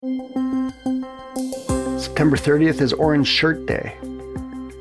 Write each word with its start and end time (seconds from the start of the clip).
September 0.00 0.70
30th 2.36 2.80
is 2.80 2.92
Orange 2.92 3.26
Shirt 3.26 3.66
Day, 3.66 3.96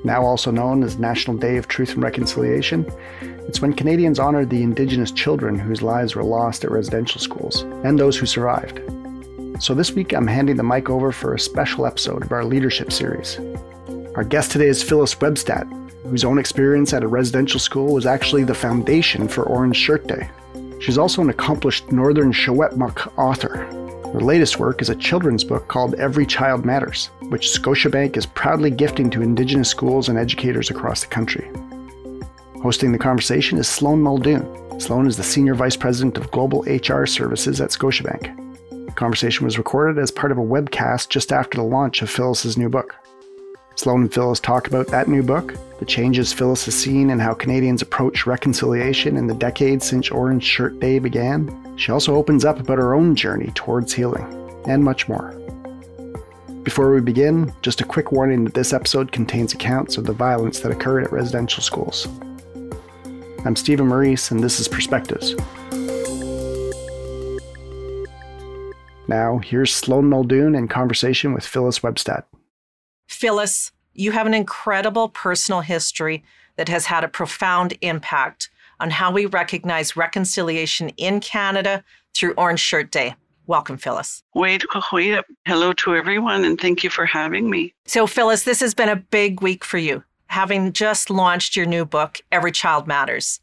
now 0.04 0.24
also 0.24 0.52
known 0.52 0.84
as 0.84 1.00
National 1.00 1.36
Day 1.36 1.58
of 1.58 1.68
Truth 1.68 1.96
and 1.96 2.04
Reconciliation. 2.04 2.86
It's 3.48 3.60
when 3.60 3.74
Canadians 3.74 4.20
honor 4.20 4.46
the 4.46 4.62
Indigenous 4.62 5.10
children 5.10 5.58
whose 5.58 5.82
lives 5.82 6.14
were 6.14 6.24
lost 6.24 6.64
at 6.64 6.70
residential 6.70 7.20
schools 7.20 7.64
and 7.84 7.98
those 7.98 8.16
who 8.16 8.28
survived. 8.28 8.80
So 9.60 9.74
this 9.74 9.92
week 9.92 10.14
I'm 10.14 10.28
handing 10.28 10.56
the 10.56 10.62
mic 10.62 10.88
over 10.88 11.12
for 11.12 11.34
a 11.34 11.40
special 11.40 11.88
episode 11.88 12.24
of 12.24 12.32
our 12.32 12.46
leadership 12.46 12.92
series. 12.92 13.40
Our 14.14 14.24
guest 14.24 14.52
today 14.52 14.68
is 14.68 14.84
Phyllis 14.84 15.16
Webstad, 15.16 15.68
whose 16.04 16.26
own 16.26 16.38
experience 16.38 16.94
at 16.94 17.02
a 17.02 17.08
residential 17.08 17.60
school 17.60 17.92
was 17.92 18.06
actually 18.06 18.44
the 18.44 18.54
foundation 18.54 19.28
for 19.28 19.46
Orange 19.46 19.78
Shirt 19.78 20.06
Day. 20.06 20.30
She's 20.80 21.00
also 21.00 21.24
an 21.24 21.32
accomplished 21.32 21.92
Northern 21.92 22.32
Secwepemc 22.32 23.18
author. 23.18 23.87
Her 24.18 24.24
latest 24.24 24.58
work 24.58 24.82
is 24.82 24.90
a 24.90 24.96
children's 24.96 25.44
book 25.44 25.68
called 25.68 25.94
Every 25.94 26.26
Child 26.26 26.66
Matters, 26.66 27.12
which 27.30 27.50
Scotiabank 27.50 28.18
is 28.18 28.26
proudly 28.26 28.72
gifting 28.72 29.12
to 29.12 29.22
Indigenous 29.22 29.70
schools 29.70 30.10
and 30.10 30.18
educators 30.18 30.72
across 30.72 31.02
the 31.02 31.08
country. 31.08 31.48
Hosting 32.64 32.92
the 32.92 32.98
conversation 32.98 33.60
is 33.60 33.68
Sloane 33.68 34.02
Muldoon. 34.02 34.80
Sloane 34.80 35.06
is 35.06 35.18
the 35.18 35.24
Senior 35.24 35.54
Vice 35.54 35.76
President 35.76 36.18
of 36.18 36.32
Global 36.32 36.62
HR 36.64 37.06
Services 37.06 37.62
at 37.62 37.70
Scotiabank. 37.70 38.88
The 38.88 38.92
conversation 38.94 39.46
was 39.46 39.60
recorded 39.60 40.02
as 40.02 40.10
part 40.10 40.32
of 40.32 40.40
a 40.40 40.42
webcast 40.42 41.10
just 41.10 41.32
after 41.32 41.60
the 41.60 41.64
launch 41.64 42.02
of 42.02 42.10
Phyllis's 42.10 42.58
new 42.58 42.70
book. 42.70 42.96
Sloane 43.78 44.02
and 44.02 44.14
Phyllis 44.14 44.40
talk 44.40 44.66
about 44.66 44.88
that 44.88 45.08
new 45.08 45.22
book, 45.22 45.54
the 45.78 45.86
changes 45.86 46.34
Phyllis 46.34 46.66
has 46.66 46.74
seen 46.74 47.12
and 47.12 47.22
how 47.22 47.36
Canadians 47.36 47.84
approach 47.84 48.26
reconciliation 48.26 49.16
in 49.16 49.28
the 49.28 49.36
decades 49.36 49.86
since 49.86 50.10
Orange 50.10 50.44
Shirt 50.44 50.80
Day 50.80 50.98
began. 50.98 51.78
She 51.78 51.92
also 51.92 52.16
opens 52.16 52.44
up 52.44 52.60
about 52.60 52.80
her 52.80 52.96
own 52.96 53.16
journey 53.16 53.52
towards 53.54 53.94
healing, 53.94 54.26
and 54.66 54.84
much 54.84 55.08
more. 55.08 55.32
Before 56.64 56.92
we 56.92 57.02
begin, 57.02 57.54
just 57.62 57.80
a 57.80 57.86
quick 57.86 58.12
warning 58.12 58.46
that 58.46 58.56
this 58.56 58.74
episode 58.74 59.12
contains 59.12 59.54
accounts 59.54 59.96
of 59.98 60.06
the 60.06 60.12
violence 60.12 60.60
that 60.62 60.72
occurred 60.72 61.04
at 61.04 61.12
residential 61.12 61.62
schools. 61.62 62.08
I'm 63.46 63.56
Stephen 63.56 63.88
Maurice, 63.88 64.32
and 64.32 64.44
this 64.44 64.60
is 64.60 64.68
Perspectives. 64.68 65.36
Now, 69.08 69.38
here's 69.38 69.72
Sloane 69.72 70.10
Muldoon 70.10 70.56
in 70.56 70.68
conversation 70.68 71.32
with 71.36 71.46
Phyllis 71.46 71.80
Webstad. 71.80 72.24
Phyllis, 73.08 73.72
you 73.94 74.12
have 74.12 74.28
an 74.28 74.34
incredible 74.34 75.10
personal 75.10 75.62
history 75.62 76.24
that 76.56 76.70
has 76.70 76.86
had 76.86 77.04
a 77.04 77.08
profound 77.08 77.74
impact 77.82 78.50
on 78.80 78.92
how 78.92 79.12
we 79.12 79.26
recognize 79.26 79.96
reconciliation 79.96 80.90
in 80.98 81.20
Canada 81.20 81.84
through 82.14 82.34
Orange 82.34 82.60
Shirt 82.60 82.92
Day. 82.92 83.16
Welcome, 83.48 83.78
Phyllis. 83.78 84.24
Wait, 84.36 84.64
wait. 84.92 85.24
Hello 85.46 85.72
to 85.74 85.96
everyone, 85.96 86.44
and 86.44 86.60
thank 86.60 86.84
you 86.84 86.90
for 86.90 87.06
having 87.06 87.50
me. 87.50 87.74
So, 87.86 88.06
Phyllis, 88.06 88.44
this 88.44 88.60
has 88.60 88.74
been 88.74 88.90
a 88.90 88.96
big 88.98 89.42
week 89.42 89.64
for 89.64 89.78
you, 89.78 90.04
having 90.28 90.74
just 90.74 91.10
launched 91.10 91.56
your 91.56 91.66
new 91.66 91.86
book, 91.86 92.20
Every 92.32 92.52
Child 92.52 92.88
Matters. 92.88 93.40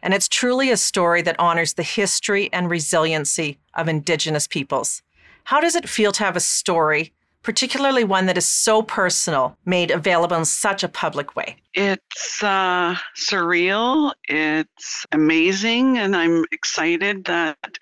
And 0.00 0.14
it's 0.14 0.28
truly 0.28 0.70
a 0.70 0.76
story 0.76 1.22
that 1.22 1.38
honors 1.40 1.74
the 1.74 1.82
history 1.82 2.48
and 2.52 2.70
resiliency 2.70 3.58
of 3.74 3.88
Indigenous 3.88 4.46
peoples. 4.46 5.02
How 5.44 5.60
does 5.60 5.74
it 5.74 5.88
feel 5.88 6.12
to 6.12 6.24
have 6.24 6.36
a 6.36 6.40
story 6.40 7.12
particularly 7.42 8.04
one 8.04 8.26
that 8.26 8.38
is 8.38 8.46
so 8.46 8.82
personal, 8.82 9.56
made 9.64 9.90
available 9.90 10.36
in 10.36 10.44
such 10.44 10.82
a 10.82 10.88
public 10.88 11.36
way? 11.36 11.56
It's 11.74 12.42
uh, 12.42 12.96
surreal. 13.16 14.12
It's 14.28 15.06
amazing. 15.12 15.98
And 15.98 16.14
I'm 16.14 16.44
excited 16.52 17.24
that 17.24 17.78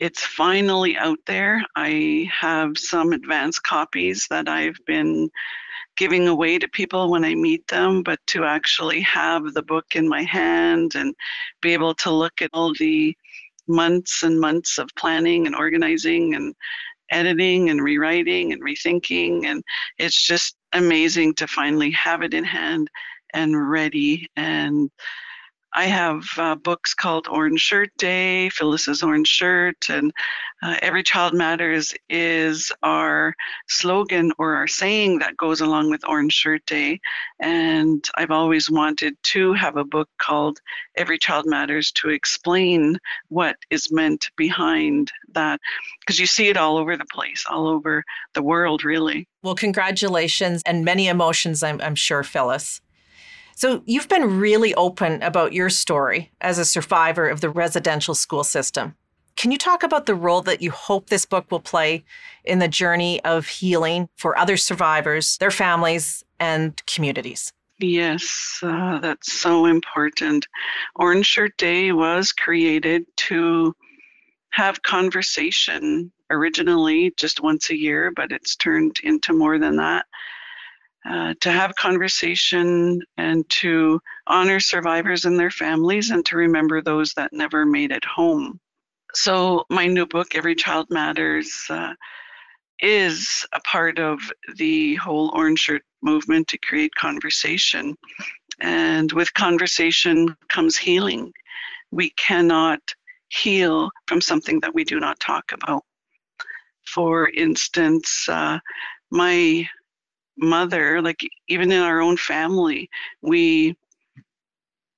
it's 0.00 0.24
finally 0.24 0.96
out 0.96 1.18
there. 1.26 1.62
I 1.76 2.28
have 2.40 2.78
some 2.78 3.12
advanced 3.12 3.62
copies 3.62 4.26
that 4.30 4.48
I've 4.48 4.78
been 4.86 5.30
giving 5.96 6.26
away 6.26 6.58
to 6.58 6.68
people 6.68 7.10
when 7.10 7.24
I 7.24 7.34
meet 7.34 7.68
them, 7.68 8.02
but 8.02 8.18
to 8.28 8.44
actually 8.44 9.00
have 9.02 9.52
the 9.52 9.62
book 9.62 9.94
in 9.94 10.08
my 10.08 10.22
hand 10.22 10.94
and 10.94 11.14
be 11.60 11.72
able 11.72 11.94
to 11.96 12.10
look 12.10 12.40
at 12.40 12.50
all 12.52 12.72
the 12.78 13.16
months 13.68 14.22
and 14.22 14.40
months 14.40 14.78
of 14.78 14.88
planning 14.96 15.46
and 15.46 15.54
organizing 15.54 16.34
and 16.34 16.54
editing 17.12 17.70
and 17.70 17.82
rewriting 17.82 18.52
and 18.52 18.62
rethinking. 18.62 19.46
And 19.46 19.62
it's 19.98 20.20
just 20.26 20.56
amazing 20.72 21.34
to 21.34 21.46
finally 21.46 21.90
have 21.92 22.22
it 22.22 22.34
in 22.34 22.44
hand 22.44 22.88
and 23.34 23.70
ready. 23.70 24.28
And 24.36 24.90
I 25.74 25.86
have 25.86 26.24
uh, 26.36 26.54
books 26.54 26.92
called 26.92 27.28
Orange 27.28 27.60
Shirt 27.60 27.90
Day, 27.96 28.50
Phyllis's 28.50 29.02
Orange 29.02 29.28
Shirt, 29.28 29.88
and 29.88 30.12
uh, 30.62 30.76
Every 30.82 31.02
Child 31.02 31.32
Matters 31.32 31.94
is 32.10 32.70
our 32.82 33.34
slogan 33.68 34.32
or 34.38 34.54
our 34.54 34.68
saying 34.68 35.20
that 35.20 35.36
goes 35.36 35.62
along 35.62 35.90
with 35.90 36.06
Orange 36.06 36.34
Shirt 36.34 36.64
Day. 36.66 37.00
And 37.40 38.06
I've 38.16 38.30
always 38.30 38.70
wanted 38.70 39.16
to 39.22 39.54
have 39.54 39.76
a 39.78 39.84
book 39.84 40.10
called 40.18 40.58
Every 40.96 41.18
Child 41.18 41.46
Matters 41.46 41.90
to 41.92 42.10
explain 42.10 42.98
what 43.28 43.56
is 43.70 43.90
meant 43.90 44.30
behind 44.36 45.10
that, 45.32 45.58
because 46.00 46.20
you 46.20 46.26
see 46.26 46.48
it 46.48 46.58
all 46.58 46.76
over 46.76 46.98
the 46.98 47.06
place, 47.06 47.44
all 47.48 47.66
over 47.66 48.04
the 48.34 48.42
world, 48.42 48.84
really. 48.84 49.26
Well, 49.42 49.54
congratulations 49.54 50.62
and 50.66 50.84
many 50.84 51.08
emotions, 51.08 51.62
I'm, 51.62 51.80
I'm 51.80 51.94
sure, 51.94 52.22
Phyllis. 52.22 52.82
So, 53.62 53.80
you've 53.86 54.08
been 54.08 54.40
really 54.40 54.74
open 54.74 55.22
about 55.22 55.52
your 55.52 55.70
story 55.70 56.32
as 56.40 56.58
a 56.58 56.64
survivor 56.64 57.28
of 57.28 57.40
the 57.40 57.48
residential 57.48 58.12
school 58.12 58.42
system. 58.42 58.96
Can 59.36 59.52
you 59.52 59.56
talk 59.56 59.84
about 59.84 60.06
the 60.06 60.16
role 60.16 60.42
that 60.42 60.62
you 60.62 60.72
hope 60.72 61.10
this 61.10 61.24
book 61.24 61.48
will 61.48 61.60
play 61.60 62.02
in 62.42 62.58
the 62.58 62.66
journey 62.66 63.22
of 63.22 63.46
healing 63.46 64.08
for 64.16 64.36
other 64.36 64.56
survivors, 64.56 65.38
their 65.38 65.52
families, 65.52 66.24
and 66.40 66.84
communities? 66.86 67.52
Yes, 67.78 68.58
uh, 68.64 68.98
that's 68.98 69.32
so 69.32 69.66
important. 69.66 70.48
Orange 70.96 71.26
Shirt 71.26 71.56
Day 71.56 71.92
was 71.92 72.32
created 72.32 73.06
to 73.28 73.76
have 74.50 74.82
conversation 74.82 76.10
originally 76.30 77.14
just 77.16 77.40
once 77.40 77.70
a 77.70 77.78
year, 77.78 78.10
but 78.10 78.32
it's 78.32 78.56
turned 78.56 78.98
into 79.04 79.32
more 79.32 79.60
than 79.60 79.76
that 79.76 80.06
uh, 81.08 81.34
to 81.40 81.50
have 81.50 81.74
conversation 81.74 83.00
and 83.16 83.48
to 83.48 84.00
honor 84.26 84.60
survivors 84.60 85.24
and 85.24 85.38
their 85.38 85.50
families 85.50 86.10
and 86.10 86.24
to 86.26 86.36
remember 86.36 86.80
those 86.80 87.12
that 87.14 87.32
never 87.32 87.66
made 87.66 87.90
it 87.90 88.04
home. 88.04 88.60
So, 89.14 89.64
my 89.68 89.86
new 89.86 90.06
book, 90.06 90.34
Every 90.34 90.54
Child 90.54 90.86
Matters, 90.90 91.52
uh, 91.68 91.94
is 92.80 93.46
a 93.52 93.60
part 93.60 93.98
of 93.98 94.20
the 94.56 94.94
whole 94.96 95.30
Orange 95.34 95.60
Shirt 95.60 95.82
movement 96.02 96.48
to 96.48 96.58
create 96.58 96.94
conversation. 96.94 97.96
And 98.60 99.10
with 99.12 99.34
conversation 99.34 100.36
comes 100.48 100.76
healing. 100.76 101.32
We 101.90 102.10
cannot 102.10 102.80
heal 103.28 103.90
from 104.06 104.20
something 104.20 104.60
that 104.60 104.74
we 104.74 104.84
do 104.84 105.00
not 105.00 105.20
talk 105.20 105.52
about. 105.52 105.84
For 106.86 107.28
instance, 107.30 108.28
uh, 108.28 108.58
my 109.10 109.68
mother 110.42 111.00
like 111.00 111.20
even 111.48 111.70
in 111.72 111.80
our 111.80 112.00
own 112.00 112.16
family 112.16 112.88
we 113.22 113.74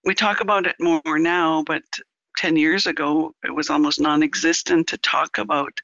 we 0.04 0.14
talk 0.14 0.40
about 0.40 0.66
it 0.66 0.76
more 0.80 1.18
now 1.18 1.62
but 1.64 1.82
10 2.38 2.56
years 2.56 2.86
ago 2.86 3.32
it 3.44 3.54
was 3.54 3.70
almost 3.70 4.00
non-existent 4.00 4.86
to 4.88 4.98
talk 4.98 5.38
about 5.38 5.80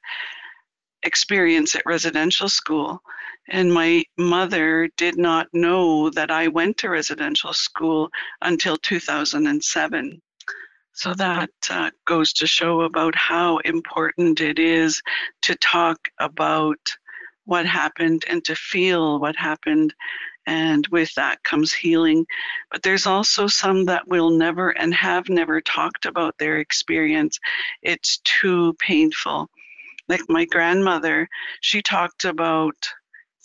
experience 1.03 1.75
at 1.75 1.85
residential 1.85 2.49
school. 2.49 3.01
And 3.49 3.73
my 3.73 4.03
mother 4.17 4.89
did 4.97 5.17
not 5.17 5.47
know 5.53 6.09
that 6.11 6.31
I 6.31 6.47
went 6.47 6.77
to 6.77 6.89
residential 6.89 7.53
school 7.53 8.09
until 8.41 8.77
2007 8.77 10.21
so 10.93 11.13
that 11.13 11.49
uh, 11.69 11.89
goes 12.05 12.33
to 12.33 12.45
show 12.45 12.81
about 12.81 13.15
how 13.15 13.57
important 13.59 14.41
it 14.41 14.59
is 14.59 15.01
to 15.43 15.55
talk 15.55 15.97
about 16.19 16.77
what 17.51 17.65
happened 17.65 18.23
and 18.29 18.45
to 18.45 18.55
feel 18.55 19.19
what 19.19 19.35
happened. 19.35 19.93
And 20.47 20.87
with 20.87 21.13
that 21.15 21.43
comes 21.43 21.73
healing. 21.73 22.25
But 22.71 22.81
there's 22.81 23.05
also 23.05 23.45
some 23.47 23.83
that 23.85 24.07
will 24.07 24.29
never 24.29 24.69
and 24.69 24.93
have 24.93 25.27
never 25.27 25.59
talked 25.59 26.05
about 26.05 26.37
their 26.37 26.59
experience. 26.59 27.37
It's 27.83 28.19
too 28.23 28.73
painful. 28.79 29.49
Like 30.07 30.21
my 30.29 30.45
grandmother, 30.45 31.27
she 31.59 31.81
talked 31.81 32.23
about 32.23 32.77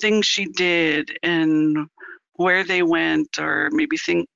things 0.01 0.25
she 0.25 0.45
did 0.53 1.19
and 1.25 1.89
where 2.35 2.63
they 2.63 2.85
went, 2.85 3.41
or 3.41 3.71
maybe 3.73 3.97
think 3.97 4.29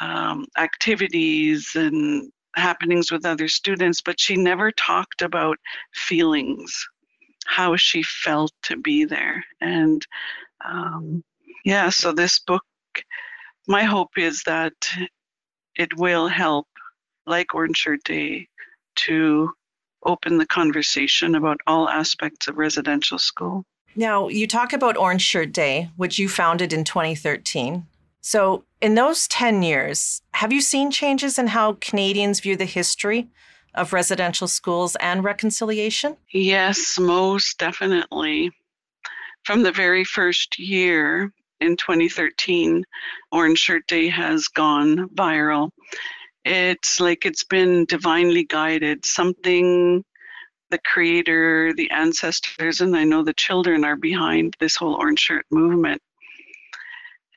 um, 0.00 0.44
activities 0.58 1.70
and 1.76 2.32
happenings 2.56 3.12
with 3.12 3.24
other 3.24 3.46
students, 3.46 4.02
but 4.02 4.18
she 4.18 4.34
never 4.34 4.72
talked 4.72 5.22
about 5.22 5.56
feelings 5.94 6.84
how 7.44 7.76
she 7.76 8.02
felt 8.02 8.52
to 8.62 8.76
be 8.76 9.04
there. 9.04 9.44
And 9.60 10.04
um, 10.64 11.22
yeah, 11.64 11.90
so 11.90 12.12
this 12.12 12.38
book, 12.38 12.64
my 13.66 13.84
hope 13.84 14.16
is 14.16 14.42
that 14.44 14.74
it 15.76 15.96
will 15.96 16.28
help, 16.28 16.66
like 17.26 17.54
Orange 17.54 17.78
Shirt 17.78 18.04
Day, 18.04 18.48
to 19.06 19.50
open 20.04 20.38
the 20.38 20.46
conversation 20.46 21.34
about 21.34 21.60
all 21.66 21.88
aspects 21.88 22.48
of 22.48 22.58
residential 22.58 23.18
school. 23.18 23.64
Now, 23.96 24.28
you 24.28 24.46
talk 24.46 24.72
about 24.72 24.96
Orange 24.96 25.22
Shirt 25.22 25.52
Day, 25.52 25.90
which 25.96 26.18
you 26.18 26.28
founded 26.28 26.72
in 26.72 26.84
2013. 26.84 27.86
So, 28.20 28.64
in 28.80 28.94
those 28.94 29.28
10 29.28 29.62
years, 29.62 30.20
have 30.32 30.52
you 30.52 30.60
seen 30.60 30.90
changes 30.90 31.38
in 31.38 31.48
how 31.48 31.74
Canadians 31.80 32.40
view 32.40 32.56
the 32.56 32.64
history 32.64 33.28
of 33.74 33.92
residential 33.92 34.48
schools 34.48 34.96
and 34.96 35.24
reconciliation? 35.24 36.16
Yes, 36.32 36.98
most 36.98 37.58
definitely. 37.58 38.50
From 39.44 39.62
the 39.62 39.72
very 39.72 40.04
first 40.04 40.58
year 40.58 41.32
in 41.60 41.76
2013, 41.76 42.84
Orange 43.32 43.58
Shirt 43.58 43.86
Day 43.86 44.08
has 44.08 44.48
gone 44.48 45.08
viral. 45.10 45.70
It's 46.44 47.00
like 47.00 47.24
it's 47.24 47.44
been 47.44 47.84
divinely 47.86 48.44
guided, 48.44 49.04
something 49.04 50.04
the 50.70 50.78
creator, 50.78 51.72
the 51.76 51.90
ancestors, 51.90 52.80
and 52.80 52.96
I 52.96 53.04
know 53.04 53.22
the 53.22 53.34
children 53.34 53.84
are 53.84 53.96
behind 53.96 54.56
this 54.58 54.76
whole 54.76 54.94
orange 54.94 55.20
shirt 55.20 55.46
movement. 55.50 56.02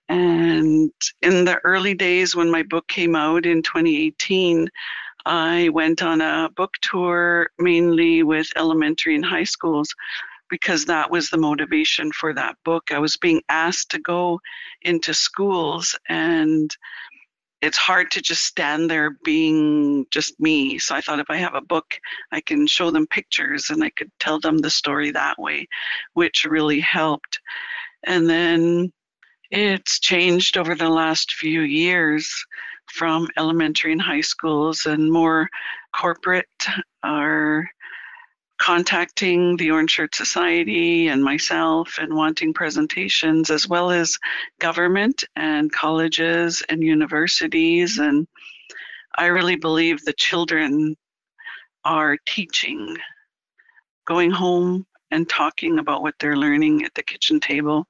And 0.09 0.91
in 1.21 1.45
the 1.45 1.59
early 1.63 1.93
days 1.93 2.35
when 2.35 2.49
my 2.49 2.63
book 2.63 2.87
came 2.87 3.15
out 3.15 3.45
in 3.45 3.61
2018, 3.61 4.69
I 5.27 5.69
went 5.69 6.01
on 6.01 6.21
a 6.21 6.49
book 6.55 6.75
tour 6.81 7.49
mainly 7.59 8.23
with 8.23 8.47
elementary 8.55 9.13
and 9.13 9.25
high 9.25 9.43
schools 9.43 9.93
because 10.49 10.85
that 10.85 11.11
was 11.11 11.29
the 11.29 11.37
motivation 11.37 12.13
for 12.13 12.33
that 12.33 12.55
book. 12.63 12.91
I 12.91 12.99
was 12.99 13.17
being 13.17 13.41
asked 13.49 13.91
to 13.91 13.99
go 13.99 14.39
into 14.83 15.13
schools 15.13 15.99
and 16.07 16.73
it's 17.61 17.77
hard 17.77 18.09
to 18.11 18.21
just 18.21 18.43
stand 18.45 18.89
there 18.89 19.17
being 19.25 20.05
just 20.11 20.39
me. 20.39 20.79
So 20.79 20.95
I 20.95 21.01
thought 21.01 21.19
if 21.19 21.29
I 21.29 21.35
have 21.35 21.55
a 21.55 21.61
book, 21.61 21.99
I 22.31 22.39
can 22.39 22.65
show 22.65 22.89
them 22.89 23.05
pictures 23.07 23.69
and 23.69 23.83
I 23.83 23.89
could 23.89 24.11
tell 24.19 24.39
them 24.39 24.59
the 24.59 24.69
story 24.69 25.11
that 25.11 25.37
way, 25.37 25.67
which 26.13 26.45
really 26.45 26.79
helped. 26.79 27.39
And 28.05 28.29
then 28.29 28.93
it's 29.51 29.99
changed 29.99 30.57
over 30.57 30.75
the 30.75 30.89
last 30.89 31.33
few 31.33 31.61
years 31.61 32.33
from 32.91 33.27
elementary 33.37 33.91
and 33.91 34.01
high 34.01 34.21
schools 34.21 34.85
and 34.85 35.11
more 35.11 35.49
corporate 35.93 36.45
are 37.03 37.69
contacting 38.59 39.55
the 39.57 39.71
Orange 39.71 39.91
Shirt 39.91 40.15
Society 40.15 41.07
and 41.07 41.23
myself 41.23 41.97
and 42.01 42.13
wanting 42.13 42.53
presentations, 42.53 43.49
as 43.49 43.67
well 43.67 43.91
as 43.91 44.17
government 44.59 45.23
and 45.35 45.71
colleges 45.71 46.63
and 46.69 46.81
universities. 46.81 47.99
And 47.99 48.27
I 49.17 49.27
really 49.27 49.55
believe 49.55 50.03
the 50.03 50.13
children 50.13 50.95
are 51.85 52.17
teaching, 52.25 52.97
going 54.05 54.31
home 54.31 54.85
and 55.11 55.29
talking 55.29 55.79
about 55.79 56.01
what 56.01 56.15
they're 56.19 56.35
learning 56.35 56.83
at 56.83 56.93
the 56.95 57.03
kitchen 57.03 57.39
table. 57.39 57.85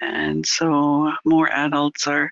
And 0.00 0.46
so 0.46 1.12
more 1.24 1.50
adults 1.50 2.06
are 2.06 2.30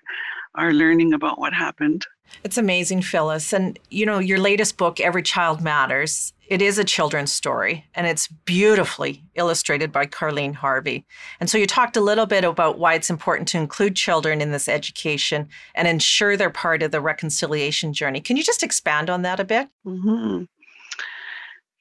are 0.55 0.73
learning 0.73 1.13
about 1.13 1.39
what 1.39 1.53
happened. 1.53 2.05
It's 2.43 2.57
amazing, 2.57 3.01
Phyllis. 3.01 3.53
And 3.53 3.77
you 3.89 4.05
know, 4.05 4.19
your 4.19 4.39
latest 4.39 4.77
book, 4.77 4.99
Every 4.99 5.21
Child 5.21 5.61
Matters, 5.61 6.33
it 6.47 6.61
is 6.61 6.77
a 6.77 6.83
children's 6.83 7.31
story 7.31 7.85
and 7.95 8.05
it's 8.05 8.27
beautifully 8.27 9.23
illustrated 9.35 9.91
by 9.91 10.05
Karlene 10.05 10.53
Harvey. 10.53 11.05
And 11.39 11.49
so 11.49 11.57
you 11.57 11.65
talked 11.65 11.97
a 11.97 12.01
little 12.01 12.25
bit 12.25 12.43
about 12.43 12.77
why 12.77 12.95
it's 12.95 13.09
important 13.09 13.47
to 13.49 13.57
include 13.57 13.95
children 13.95 14.41
in 14.41 14.51
this 14.51 14.67
education 14.67 15.47
and 15.75 15.87
ensure 15.87 16.35
they're 16.35 16.49
part 16.49 16.83
of 16.83 16.91
the 16.91 17.01
reconciliation 17.01 17.93
journey. 17.93 18.19
Can 18.19 18.37
you 18.37 18.43
just 18.43 18.63
expand 18.63 19.09
on 19.09 19.21
that 19.21 19.39
a 19.39 19.45
bit? 19.45 19.69
Mm-hmm. 19.85 20.43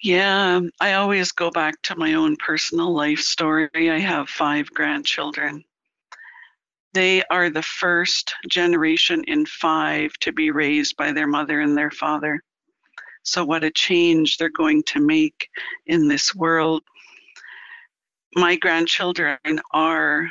Yeah, 0.00 0.60
I 0.80 0.94
always 0.94 1.30
go 1.30 1.50
back 1.50 1.80
to 1.82 1.96
my 1.96 2.14
own 2.14 2.36
personal 2.36 2.92
life 2.92 3.20
story. 3.20 3.68
I 3.74 3.98
have 3.98 4.28
five 4.28 4.68
grandchildren. 4.72 5.64
They 6.94 7.22
are 7.30 7.48
the 7.48 7.62
first 7.62 8.34
generation 8.48 9.24
in 9.24 9.46
five 9.46 10.12
to 10.20 10.32
be 10.32 10.50
raised 10.50 10.96
by 10.96 11.12
their 11.12 11.26
mother 11.26 11.60
and 11.60 11.76
their 11.76 11.90
father. 11.90 12.42
So, 13.22 13.44
what 13.44 13.64
a 13.64 13.70
change 13.70 14.36
they're 14.36 14.50
going 14.50 14.82
to 14.88 15.00
make 15.00 15.48
in 15.86 16.08
this 16.08 16.34
world. 16.34 16.82
My 18.34 18.56
grandchildren 18.56 19.38
are 19.72 20.28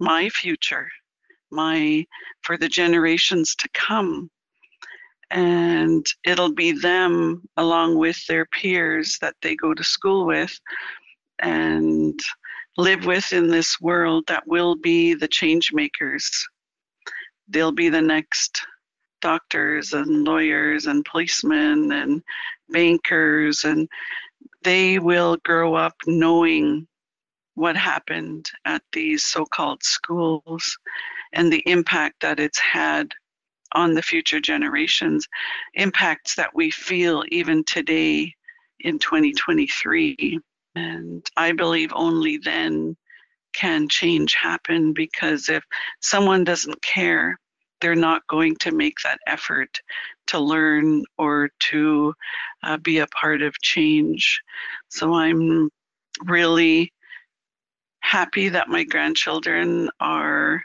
my 0.00 0.28
future, 0.30 0.88
my 1.50 2.06
for 2.42 2.56
the 2.56 2.68
generations 2.68 3.54
to 3.56 3.68
come. 3.72 4.30
And 5.30 6.04
it'll 6.24 6.52
be 6.54 6.72
them 6.72 7.42
along 7.56 7.96
with 7.96 8.26
their 8.26 8.46
peers 8.46 9.16
that 9.20 9.36
they 9.42 9.54
go 9.54 9.74
to 9.74 9.84
school 9.84 10.26
with 10.26 10.58
and 11.38 12.18
live 12.76 13.04
with 13.04 13.32
in 13.32 13.48
this 13.48 13.80
world 13.80 14.24
that 14.28 14.46
will 14.46 14.76
be 14.76 15.14
the 15.14 15.28
change 15.28 15.72
makers. 15.72 16.48
They'll 17.48 17.72
be 17.72 17.88
the 17.88 18.00
next 18.00 18.62
doctors 19.20 19.92
and 19.92 20.24
lawyers 20.24 20.86
and 20.86 21.04
policemen 21.04 21.92
and 21.92 22.22
bankers, 22.70 23.64
and 23.64 23.88
they 24.62 24.98
will 24.98 25.36
grow 25.44 25.74
up 25.74 25.94
knowing 26.06 26.86
what 27.54 27.76
happened 27.76 28.50
at 28.64 28.82
these 28.92 29.24
so 29.24 29.44
called 29.44 29.82
schools 29.82 30.78
and 31.32 31.52
the 31.52 31.62
impact 31.66 32.20
that 32.20 32.40
it's 32.40 32.58
had 32.58 33.12
on 33.74 33.94
the 33.94 34.02
future 34.02 34.40
generations, 34.40 35.26
impacts 35.74 36.34
that 36.34 36.54
we 36.54 36.70
feel 36.70 37.24
even 37.28 37.64
today 37.64 38.34
in 38.80 38.98
2023. 38.98 40.40
And 40.74 41.24
I 41.36 41.52
believe 41.52 41.92
only 41.94 42.38
then 42.38 42.96
can 43.52 43.88
change 43.88 44.34
happen 44.34 44.92
because 44.92 45.48
if 45.48 45.62
someone 46.00 46.44
doesn't 46.44 46.82
care, 46.82 47.38
they're 47.80 47.94
not 47.94 48.26
going 48.28 48.56
to 48.56 48.72
make 48.72 48.96
that 49.04 49.18
effort 49.26 49.80
to 50.28 50.38
learn 50.38 51.04
or 51.18 51.50
to 51.58 52.14
uh, 52.62 52.76
be 52.78 52.98
a 52.98 53.06
part 53.08 53.42
of 53.42 53.60
change. 53.60 54.40
So 54.88 55.14
I'm 55.14 55.68
really 56.24 56.92
happy 58.00 58.48
that 58.48 58.68
my 58.68 58.84
grandchildren 58.84 59.90
are 60.00 60.62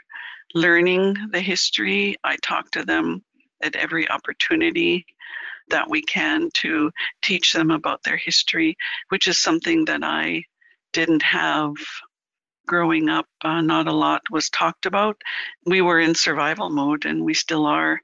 learning 0.54 1.16
the 1.30 1.40
history. 1.40 2.16
I 2.24 2.36
talk 2.42 2.70
to 2.72 2.84
them 2.84 3.22
at 3.62 3.76
every 3.76 4.08
opportunity 4.08 5.04
that 5.70 5.88
we 5.88 6.02
can 6.02 6.50
to 6.54 6.90
teach 7.22 7.52
them 7.52 7.70
about 7.70 8.02
their 8.02 8.16
history, 8.16 8.76
which 9.08 9.28
is 9.28 9.38
something 9.38 9.84
that 9.86 10.02
I 10.02 10.44
didn't 10.92 11.22
have 11.22 11.74
growing 12.66 13.08
up. 13.08 13.26
Uh, 13.42 13.60
not 13.60 13.88
a 13.88 13.92
lot 13.92 14.22
was 14.30 14.50
talked 14.50 14.86
about. 14.86 15.20
We 15.66 15.80
were 15.80 16.00
in 16.00 16.14
survival 16.14 16.70
mode, 16.70 17.06
and 17.06 17.24
we 17.24 17.34
still 17.34 17.66
are 17.66 18.00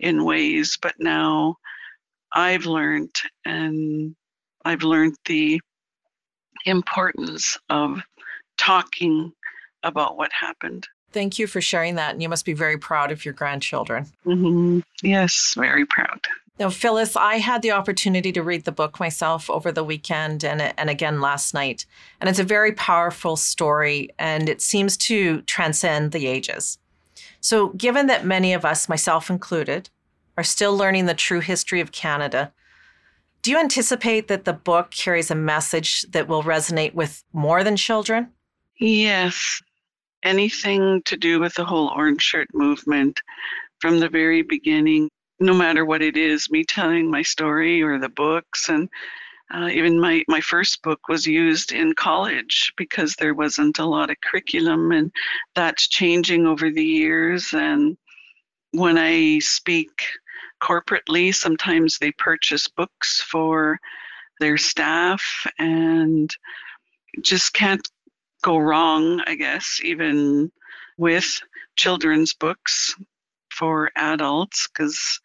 in 0.00 0.24
ways, 0.24 0.78
but 0.80 0.94
now 0.98 1.56
I've 2.32 2.66
learned 2.66 3.14
and 3.44 4.14
I've 4.64 4.82
learned 4.82 5.16
the 5.26 5.60
importance 6.64 7.58
of 7.68 8.00
talking 8.56 9.32
about 9.82 10.16
what 10.16 10.32
happened. 10.32 10.88
Thank 11.12 11.38
you 11.38 11.46
for 11.46 11.60
sharing 11.60 11.94
that. 11.94 12.12
And 12.12 12.22
you 12.22 12.28
must 12.28 12.44
be 12.44 12.54
very 12.54 12.76
proud 12.76 13.12
of 13.12 13.24
your 13.24 13.34
grandchildren. 13.34 14.06
Mm-hmm. 14.26 14.80
Yes, 15.02 15.54
very 15.56 15.86
proud. 15.86 16.20
Now, 16.58 16.70
Phyllis, 16.70 17.16
I 17.16 17.38
had 17.38 17.62
the 17.62 17.72
opportunity 17.72 18.30
to 18.30 18.42
read 18.42 18.64
the 18.64 18.70
book 18.70 19.00
myself 19.00 19.50
over 19.50 19.72
the 19.72 19.82
weekend 19.82 20.44
and, 20.44 20.62
and 20.78 20.88
again 20.88 21.20
last 21.20 21.52
night. 21.52 21.84
And 22.20 22.30
it's 22.30 22.38
a 22.38 22.44
very 22.44 22.70
powerful 22.72 23.36
story 23.36 24.10
and 24.20 24.48
it 24.48 24.62
seems 24.62 24.96
to 24.98 25.42
transcend 25.42 26.12
the 26.12 26.28
ages. 26.28 26.78
So, 27.40 27.70
given 27.70 28.06
that 28.06 28.24
many 28.24 28.52
of 28.52 28.64
us, 28.64 28.88
myself 28.88 29.28
included, 29.28 29.90
are 30.38 30.44
still 30.44 30.76
learning 30.76 31.06
the 31.06 31.14
true 31.14 31.40
history 31.40 31.80
of 31.80 31.92
Canada, 31.92 32.52
do 33.42 33.50
you 33.50 33.58
anticipate 33.58 34.28
that 34.28 34.44
the 34.44 34.52
book 34.52 34.90
carries 34.90 35.30
a 35.30 35.34
message 35.34 36.02
that 36.12 36.28
will 36.28 36.42
resonate 36.42 36.94
with 36.94 37.22
more 37.32 37.62
than 37.62 37.76
children? 37.76 38.28
Yes. 38.78 39.60
Anything 40.22 41.02
to 41.04 41.16
do 41.16 41.38
with 41.40 41.54
the 41.54 41.64
whole 41.64 41.88
orange 41.88 42.22
shirt 42.22 42.48
movement 42.54 43.20
from 43.80 44.00
the 44.00 44.08
very 44.08 44.42
beginning 44.42 45.10
no 45.40 45.54
matter 45.54 45.84
what 45.84 46.02
it 46.02 46.16
is, 46.16 46.50
me 46.50 46.64
telling 46.64 47.10
my 47.10 47.22
story 47.22 47.82
or 47.82 47.98
the 47.98 48.08
books. 48.08 48.68
And 48.68 48.88
uh, 49.52 49.68
even 49.68 50.00
my, 50.00 50.24
my 50.28 50.40
first 50.40 50.82
book 50.82 51.08
was 51.08 51.26
used 51.26 51.72
in 51.72 51.94
college 51.94 52.72
because 52.76 53.14
there 53.14 53.34
wasn't 53.34 53.78
a 53.78 53.86
lot 53.86 54.10
of 54.10 54.16
curriculum 54.20 54.92
and 54.92 55.12
that's 55.54 55.88
changing 55.88 56.46
over 56.46 56.70
the 56.70 56.84
years. 56.84 57.52
And 57.52 57.96
when 58.74 58.98
i 58.98 59.38
speak 59.38 60.02
corporately 60.60 61.32
sometimes 61.32 61.98
they 61.98 62.10
purchase 62.10 62.66
books 62.66 63.20
for 63.20 63.78
their 64.40 64.56
staff 64.56 65.22
and 65.60 66.34
just 67.22 67.52
can't 67.52 67.88
go 68.42 68.58
wrong 68.58 69.20
i 69.28 69.36
guess 69.36 69.78
even 69.84 70.50
with 70.98 71.40
children's 71.76 72.34
books 72.34 72.96
for 73.54 73.90
adults 73.96 74.68
because 74.68 75.20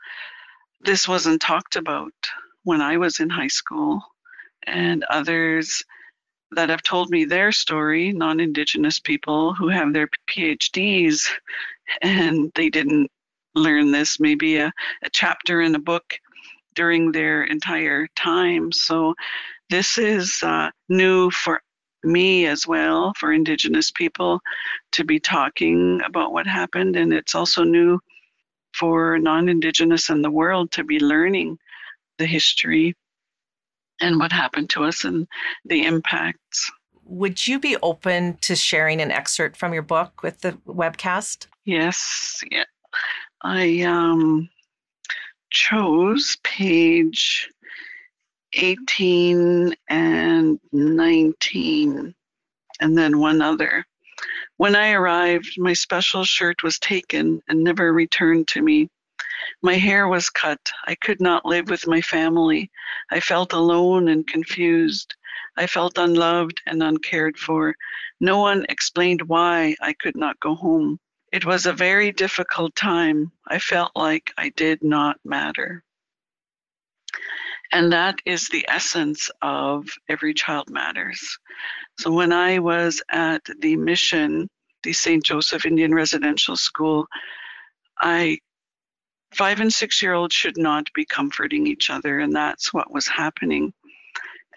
this 0.82 1.08
wasn't 1.08 1.42
talked 1.42 1.76
about 1.76 2.14
when 2.64 2.82
I 2.82 2.98
was 2.98 3.20
in 3.20 3.30
high 3.30 3.48
school. 3.48 4.02
and 4.68 5.04
others 5.10 5.84
that 6.52 6.70
have 6.70 6.82
told 6.82 7.10
me 7.10 7.26
their 7.26 7.52
story, 7.52 8.12
non 8.12 8.40
Indigenous 8.40 9.00
people 9.00 9.54
who 9.54 9.70
have 9.70 9.94
their 9.94 10.10
PhDs 10.30 11.28
and 12.02 12.52
they 12.56 12.70
didn't 12.70 13.10
learn 13.56 13.92
this, 13.92 14.20
maybe 14.20 14.58
a, 14.58 14.72
a 15.04 15.10
chapter 15.12 15.62
in 15.62 15.76
a 15.76 15.80
book 15.80 16.04
during 16.76 17.12
their 17.12 17.44
entire 17.44 18.08
time. 18.16 18.72
So 18.72 19.16
this 19.70 19.98
is 19.98 20.40
uh, 20.44 20.70
new 20.88 21.30
for 21.32 21.62
me 22.04 22.48
as 22.48 22.66
well, 22.66 23.14
for 23.18 23.34
Indigenous 23.34 23.92
people 23.92 24.40
to 24.94 25.04
be 25.04 25.20
talking 25.20 26.02
about 26.06 26.32
what 26.32 26.48
happened. 26.48 26.96
And 26.96 27.14
it's 27.14 27.36
also 27.36 27.64
new 27.64 28.00
for 28.74 29.18
non 29.18 29.50
Indigenous 29.50 30.10
in 30.10 30.22
the 30.22 30.32
world 30.32 30.72
to 30.72 30.84
be 30.84 31.00
learning 31.00 31.58
the 32.18 32.26
history 32.26 32.96
and 34.02 34.20
what 34.20 34.32
happened 34.32 34.70
to 34.72 34.84
us 34.84 35.04
and 35.04 35.28
the 35.66 35.86
impacts. 35.86 36.72
Would 37.06 37.48
you 37.48 37.60
be 37.60 37.76
open 37.82 38.38
to 38.42 38.56
sharing 38.56 39.02
an 39.02 39.12
excerpt 39.12 39.58
from 39.58 39.74
your 39.74 39.82
book 39.82 40.22
with 40.22 40.42
the 40.42 40.52
webcast? 40.68 41.48
Yes. 41.66 42.42
Yeah. 42.52 42.66
I 43.42 43.82
um, 43.82 44.50
chose 45.50 46.38
page 46.44 47.50
18 48.54 49.76
and 49.90 50.60
19, 50.72 52.16
and 52.80 52.98
then 52.98 53.20
one 53.20 53.42
other. 53.42 53.86
When 54.60 54.76
I 54.76 54.92
arrived, 54.92 55.58
my 55.58 55.72
special 55.72 56.26
shirt 56.26 56.64
was 56.64 56.80
taken 56.80 57.42
and 57.48 57.64
never 57.64 57.94
returned 57.94 58.50
to 58.50 58.62
me. 58.62 58.90
My 59.62 59.76
hair 59.76 60.10
was 60.10 60.30
cut. 60.30 60.60
I 60.86 60.96
could 60.96 61.22
not 61.22 61.46
live 61.46 61.70
with 61.70 61.88
my 61.88 62.02
family. 62.02 62.70
I 63.10 63.22
felt 63.22 63.54
alone 63.54 64.10
and 64.10 64.28
confused. 64.28 65.16
I 65.56 65.66
felt 65.66 65.98
unloved 65.98 66.60
and 66.66 66.84
uncared 66.84 67.38
for. 67.38 67.74
No 68.20 68.40
one 68.40 68.66
explained 68.68 69.22
why 69.22 69.78
I 69.80 69.94
could 69.94 70.18
not 70.18 70.42
go 70.42 70.56
home. 70.56 71.00
It 71.32 71.46
was 71.46 71.66
a 71.66 71.72
very 71.72 72.12
difficult 72.12 72.76
time. 72.76 73.32
I 73.48 73.60
felt 73.60 73.94
like 73.96 74.34
I 74.38 74.50
did 74.50 74.84
not 74.84 75.22
matter. 75.24 75.86
And 77.72 77.92
that 77.92 78.20
is 78.26 78.50
the 78.50 78.66
essence 78.68 79.30
of 79.42 79.86
Every 80.08 80.34
Child 80.34 80.70
Matters. 80.70 81.38
So 82.00 82.12
when 82.12 82.32
I 82.32 82.60
was 82.60 83.02
at 83.12 83.44
the 83.60 83.76
mission, 83.76 84.50
the 84.84 84.94
St. 84.94 85.24
Joseph 85.24 85.66
Indian 85.66 85.94
Residential 85.94 86.56
School, 86.56 87.08
I 88.02 88.40
five 89.34 89.60
and 89.60 89.72
six 89.72 90.02
year 90.02 90.14
olds 90.14 90.34
should 90.34 90.58
not 90.58 90.92
be 90.94 91.06
comforting 91.06 91.68
each 91.68 91.90
other, 91.90 92.20
and 92.20 92.36
that's 92.36 92.74
what 92.74 92.92
was 92.92 93.08
happening. 93.08 93.74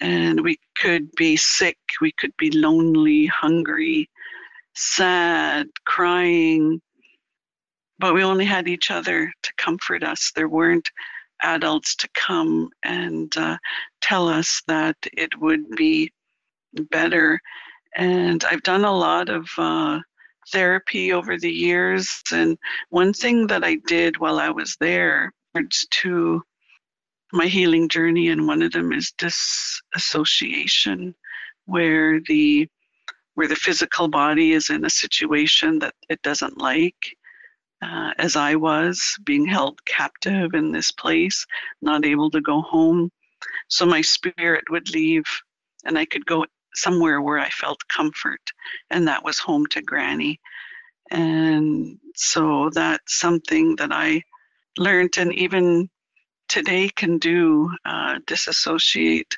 And 0.00 0.40
we 0.40 0.58
could 0.78 1.12
be 1.12 1.36
sick, 1.36 1.78
we 2.00 2.12
could 2.12 2.34
be 2.38 2.50
lonely, 2.50 3.26
hungry, 3.26 4.08
sad, 4.74 5.68
crying, 5.84 6.80
but 7.98 8.14
we 8.14 8.24
only 8.24 8.44
had 8.44 8.68
each 8.68 8.90
other 8.90 9.32
to 9.42 9.52
comfort 9.58 10.02
us. 10.02 10.32
There 10.34 10.48
weren't 10.48 10.90
adults 11.42 11.94
to 11.96 12.08
come 12.14 12.70
and 12.84 13.36
uh, 13.36 13.56
tell 14.00 14.28
us 14.28 14.62
that 14.66 14.96
it 15.12 15.38
would 15.40 15.68
be 15.70 16.12
better. 16.90 17.40
And 17.96 18.44
I've 18.44 18.62
done 18.62 18.84
a 18.84 18.96
lot 18.96 19.28
of 19.28 19.48
uh, 19.58 20.00
therapy 20.50 21.12
over 21.12 21.38
the 21.38 21.50
years. 21.50 22.22
And 22.32 22.58
one 22.90 23.12
thing 23.12 23.46
that 23.48 23.64
I 23.64 23.76
did 23.86 24.18
while 24.18 24.38
I 24.38 24.50
was 24.50 24.76
there 24.80 25.32
to 25.90 26.42
my 27.32 27.46
healing 27.46 27.88
journey, 27.88 28.28
and 28.28 28.46
one 28.46 28.62
of 28.62 28.72
them 28.72 28.92
is 28.92 29.12
disassociation, 29.18 31.14
where 31.66 32.20
the 32.26 32.68
where 33.34 33.48
the 33.48 33.56
physical 33.56 34.08
body 34.08 34.52
is 34.52 34.68
in 34.68 34.84
a 34.84 34.90
situation 34.90 35.78
that 35.78 35.94
it 36.10 36.20
doesn't 36.20 36.58
like, 36.58 37.16
uh, 37.82 38.12
as 38.18 38.36
I 38.36 38.54
was, 38.54 39.18
being 39.24 39.46
held 39.46 39.84
captive 39.84 40.54
in 40.54 40.72
this 40.72 40.90
place, 40.92 41.44
not 41.82 42.04
able 42.06 42.30
to 42.30 42.40
go 42.40 42.62
home. 42.62 43.10
So 43.68 43.84
my 43.84 44.00
spirit 44.02 44.64
would 44.70 44.90
leave, 44.90 45.24
and 45.84 45.98
I 45.98 46.04
could 46.04 46.24
go 46.26 46.46
somewhere 46.74 47.20
where 47.20 47.38
I 47.38 47.48
felt 47.50 47.80
comfort, 47.88 48.40
and 48.90 49.08
that 49.08 49.24
was 49.24 49.38
home 49.38 49.66
to 49.68 49.82
Granny. 49.82 50.40
And 51.10 51.98
so 52.14 52.70
that's 52.72 53.18
something 53.18 53.76
that 53.76 53.92
I 53.92 54.22
learned, 54.78 55.18
and 55.18 55.34
even 55.34 55.90
today 56.48 56.88
can 56.90 57.18
do 57.18 57.70
uh, 57.84 58.18
disassociate. 58.26 59.36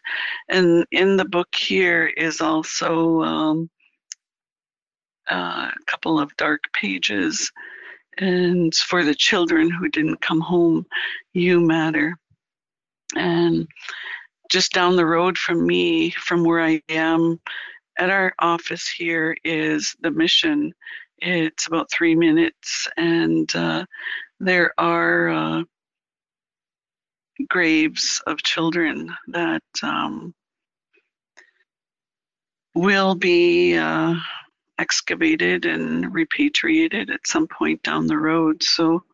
And 0.48 0.84
in 0.90 1.16
the 1.16 1.24
book 1.24 1.54
here 1.54 2.06
is 2.06 2.40
also 2.40 3.22
um, 3.22 3.70
a 5.28 5.72
couple 5.86 6.20
of 6.20 6.36
dark 6.36 6.62
pages. 6.72 7.50
And 8.18 8.74
for 8.74 9.02
the 9.02 9.14
children 9.14 9.70
who 9.70 9.88
didn't 9.88 10.20
come 10.20 10.40
home, 10.40 10.86
you 11.32 11.60
matter. 11.60 12.16
And 13.16 13.66
just 14.50 14.72
down 14.72 14.96
the 14.96 15.06
road 15.06 15.38
from 15.38 15.66
me, 15.66 16.10
from 16.10 16.44
where 16.44 16.60
I 16.60 16.82
am, 16.88 17.40
at 17.98 18.10
our 18.10 18.34
office 18.38 18.88
here 18.88 19.36
is 19.44 19.94
the 20.00 20.10
mission. 20.10 20.72
It's 21.18 21.66
about 21.66 21.90
three 21.90 22.14
minutes, 22.14 22.88
and 22.96 23.48
uh, 23.54 23.86
there 24.40 24.72
are 24.78 25.28
uh, 25.28 25.62
graves 27.48 28.20
of 28.26 28.42
children 28.42 29.14
that 29.28 29.62
um, 29.82 30.34
will 32.74 33.14
be 33.14 33.76
uh, 33.76 34.14
excavated 34.78 35.66
and 35.66 36.12
repatriated 36.12 37.10
at 37.10 37.26
some 37.26 37.46
point 37.46 37.82
down 37.82 38.06
the 38.06 38.18
road. 38.18 38.62
So, 38.62 39.04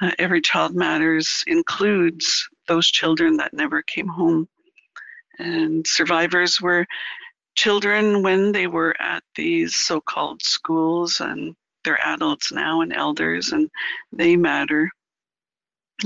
uh, 0.00 0.10
Every 0.18 0.40
Child 0.40 0.74
Matters 0.74 1.44
includes 1.46 2.48
those 2.68 2.86
children 2.86 3.36
that 3.36 3.54
never 3.54 3.82
came 3.82 4.08
home. 4.08 4.48
And 5.38 5.86
survivors 5.86 6.60
were 6.60 6.86
children 7.54 8.22
when 8.22 8.52
they 8.52 8.66
were 8.66 8.94
at 9.00 9.22
these 9.34 9.76
so 9.76 10.00
called 10.00 10.42
schools, 10.42 11.20
and 11.20 11.54
they're 11.84 12.00
adults 12.04 12.52
now 12.52 12.80
and 12.80 12.92
elders, 12.92 13.52
and 13.52 13.70
they 14.12 14.36
matter, 14.36 14.90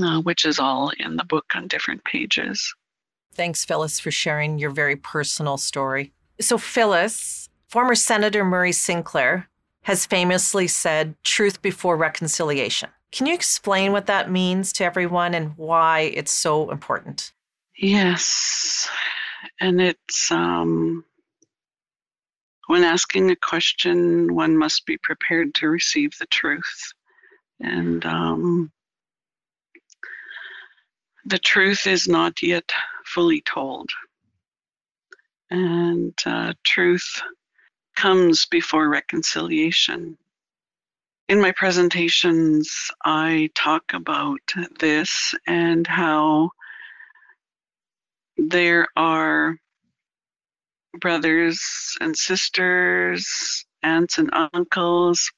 uh, 0.01 0.21
which 0.21 0.45
is 0.45 0.59
all 0.59 0.91
in 0.99 1.15
the 1.15 1.25
book 1.25 1.45
on 1.55 1.67
different 1.67 2.03
pages. 2.03 2.73
Thanks, 3.33 3.65
Phyllis, 3.65 3.99
for 3.99 4.11
sharing 4.11 4.59
your 4.59 4.71
very 4.71 4.95
personal 4.95 5.57
story. 5.57 6.11
So, 6.41 6.57
Phyllis, 6.57 7.48
former 7.69 7.95
Senator 7.95 8.43
Murray 8.43 8.71
Sinclair 8.71 9.47
has 9.83 10.05
famously 10.05 10.67
said 10.67 11.15
truth 11.23 11.61
before 11.61 11.95
reconciliation. 11.95 12.89
Can 13.11 13.25
you 13.25 13.33
explain 13.33 13.91
what 13.91 14.05
that 14.07 14.29
means 14.29 14.71
to 14.73 14.83
everyone 14.83 15.33
and 15.33 15.53
why 15.57 16.11
it's 16.13 16.31
so 16.31 16.69
important? 16.69 17.31
Yes 17.75 18.89
and 19.59 19.81
it's 19.81 20.31
um, 20.31 21.03
when 22.67 22.83
asking 22.83 23.31
a 23.31 23.35
question, 23.35 24.33
one 24.33 24.57
must 24.57 24.85
be 24.85 24.97
prepared 24.97 25.53
to 25.55 25.69
receive 25.69 26.11
the 26.17 26.27
truth. 26.27 26.93
And 27.59 28.05
um, 28.05 28.71
the 31.25 31.39
truth 31.39 31.87
is 31.87 32.07
not 32.07 32.41
yet 32.41 32.71
fully 33.05 33.41
told. 33.41 33.89
And 35.49 36.13
uh, 36.25 36.53
truth 36.63 37.21
comes 37.99 38.45
before 38.45 38.87
reconciliation. 38.87 40.17
In 41.27 41.41
my 41.41 41.51
presentations, 41.51 42.89
I 43.03 43.49
talk 43.55 43.91
about 43.93 44.39
this 44.79 45.35
and 45.45 45.85
how 45.85 46.51
there 48.37 48.87
are 48.95 49.57
brothers 51.01 51.97
and 51.99 52.15
sisters, 52.15 53.65
aunts 53.83 54.17
and 54.17 54.29
uncles 54.53 55.29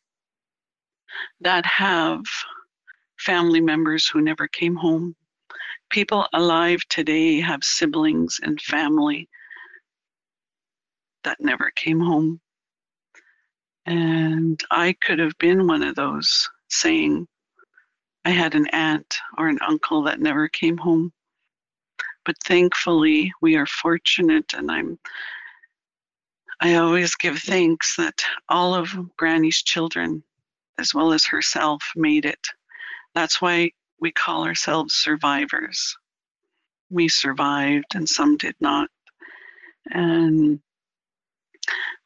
that 1.40 1.66
have 1.66 2.22
family 3.18 3.60
members 3.60 4.08
who 4.08 4.22
never 4.22 4.48
came 4.48 4.76
home. 4.76 5.16
People 5.90 6.28
alive 6.32 6.82
today 6.90 7.42
have 7.42 7.64
siblings 7.64 8.40
and 8.44 8.62
family 8.62 9.28
that 11.24 11.38
never 11.40 11.72
came 11.76 12.00
home. 12.00 12.40
And 13.86 14.64
I 14.70 14.94
could 15.02 15.20
have 15.20 15.38
been 15.40 15.68
one 15.68 15.84
of 15.84 15.96
those 15.96 16.50
saying, 16.70 17.28
I 18.24 18.30
had 18.30 18.54
an 18.54 18.68
aunt 18.68 19.18
or 19.38 19.48
an 19.48 19.60
uncle 19.68 20.04
that 20.04 20.20
never 20.20 20.48
came 20.48 20.78
home. 20.78 21.12
But 22.24 22.36
thankfully, 22.44 23.34
we 23.42 23.56
are 23.56 23.66
fortunate, 23.66 24.54
and 24.54 24.70
I'm. 24.72 25.00
I 26.60 26.76
always 26.76 27.16
give 27.16 27.40
thanks 27.40 27.96
that 27.96 28.24
all 28.48 28.76
of 28.76 28.96
Granny's 29.18 29.64
children, 29.64 30.24
as 30.78 30.94
well 30.94 31.14
as 31.14 31.26
herself, 31.26 31.82
made 31.96 32.26
it. 32.26 32.48
That's 33.16 33.42
why 33.42 33.72
we 34.00 34.12
call 34.12 34.46
ourselves 34.46 34.94
survivors. 34.94 35.98
We 36.92 37.08
survived, 37.08 37.96
and 37.96 38.08
some 38.08 38.38
did 38.38 38.56
not. 38.60 38.90
And 39.90 40.60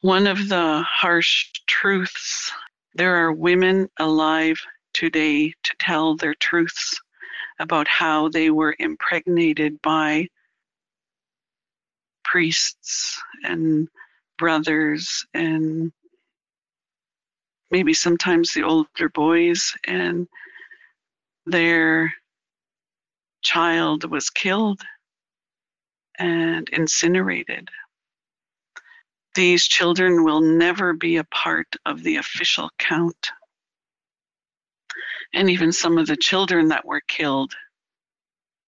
one 0.05 0.27
of 0.27 0.49
the 0.49 0.83
harsh 0.87 1.49
truths 1.65 2.51
there 2.93 3.15
are 3.15 3.31
women 3.31 3.89
alive 3.97 4.55
today 4.93 5.49
to 5.63 5.75
tell 5.79 6.15
their 6.15 6.35
truths 6.35 7.01
about 7.57 7.87
how 7.87 8.29
they 8.29 8.51
were 8.51 8.75
impregnated 8.77 9.81
by 9.81 10.27
priests 12.23 13.19
and 13.45 13.87
brothers 14.37 15.25
and 15.33 15.91
maybe 17.71 17.95
sometimes 17.95 18.53
the 18.53 18.61
older 18.61 19.09
boys 19.09 19.73
and 19.85 20.27
their 21.47 22.13
child 23.41 24.07
was 24.11 24.29
killed 24.29 24.81
and 26.19 26.69
incinerated. 26.69 27.67
These 29.35 29.67
children 29.67 30.23
will 30.23 30.39
never 30.39 30.93
be 30.93 31.17
a 31.17 31.25
part 31.25 31.75
of 31.85 32.03
the 32.03 32.15
official 32.15 32.69
count. 32.79 33.31
And 35.33 35.49
even 35.49 35.73
some 35.73 35.97
of 35.97 36.07
the 36.07 36.15
children 36.15 36.69
that 36.69 36.85
were 36.85 37.01
killed, 37.01 37.53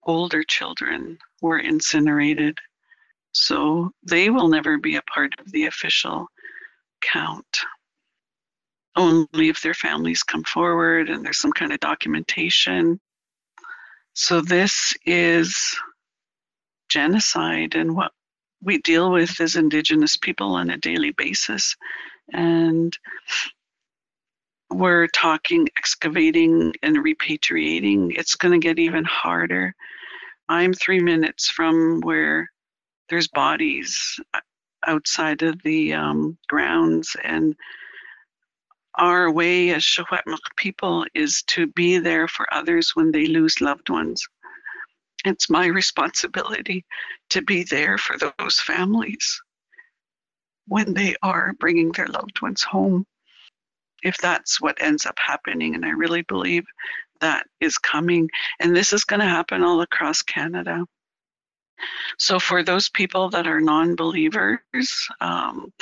older 0.03 0.43
children, 0.43 1.19
were 1.41 1.59
incinerated. 1.59 2.59
So 3.33 3.93
they 4.03 4.29
will 4.29 4.49
never 4.49 4.77
be 4.77 4.97
a 4.97 5.03
part 5.03 5.33
of 5.39 5.51
the 5.51 5.65
official 5.65 6.27
count. 7.01 7.61
Only 8.97 9.49
if 9.49 9.63
their 9.63 9.73
families 9.73 10.23
come 10.23 10.45
forward 10.45 11.09
and 11.09 11.25
there's 11.25 11.39
some 11.39 11.53
kind 11.53 11.73
of 11.73 11.81
documentation. 11.81 13.01
So 14.13 14.43
this 14.43 14.93
is 15.07 15.75
genocide 16.91 17.77
and 17.77 17.97
what 17.97 18.13
we 18.63 18.79
deal 18.79 19.11
with 19.11 19.41
as 19.41 19.57
Indigenous 19.57 20.17
people 20.17 20.55
on 20.55 20.71
a 20.71 20.77
daily 20.77 21.13
basis. 21.13 21.77
And 22.33 22.97
we're 24.71 25.09
talking 25.09 25.69
excavating 25.79 26.73
and 26.83 26.97
repatriating. 26.99 28.17
It's 28.17 28.37
going 28.37 28.59
to 28.59 28.65
get 28.65 28.79
even 28.79 29.05
harder. 29.05 29.75
I'm 30.49 30.73
three 30.73 31.01
minutes 31.01 31.49
from 31.49 32.01
where 32.01 32.51
there's 33.09 33.29
bodies 33.29 34.19
outside 34.87 35.43
of 35.43 35.61
the 35.63 35.93
um, 35.95 36.39
grounds, 36.49 37.17
and 37.23 37.55
our 38.97 39.31
way 39.31 39.71
as 39.71 39.85
Secwepemc 39.85 40.39
people 40.57 41.05
is 41.15 41.43
to 41.49 41.67
be 41.69 41.99
there 41.99 42.29
for 42.29 42.53
others 42.53 42.93
when 42.95 43.13
they 43.13 43.27
lose 43.27 43.61
loved 43.61 43.91
ones 43.91 44.27
it's 45.25 45.51
my 45.51 45.67
responsibility 45.67 46.85
to 47.31 47.43
be 47.43 47.65
there 47.65 47.99
for 47.99 48.17
those 48.19 48.61
families 48.61 49.41
when 50.67 50.95
they 50.95 51.17
are 51.23 51.53
bringing 51.59 51.93
their 51.93 52.07
loved 52.07 52.41
ones 52.41 52.63
home. 52.63 53.07
If 54.03 54.17
that's 54.19 54.61
what 54.61 54.81
ends 54.81 55.05
up 55.05 55.19
happening, 55.19 55.75
and 55.75 55.85
I 55.85 55.91
really 55.91 56.23
believe 56.23 56.65
that 57.21 57.47
is 57.61 57.77
coming, 57.77 58.31
and 58.59 58.75
this 58.75 58.93
is 58.93 59.05
going 59.05 59.21
to 59.21 59.27
happen 59.27 59.63
all 59.63 59.83
across 59.83 60.23
Canada. 60.23 60.85
So, 62.19 62.39
for 62.39 62.63
those 62.63 62.89
people 62.89 63.29
that 63.31 63.47
are 63.47 63.61
non 63.61 63.97
believers, 63.97 64.61
um, 65.21 65.73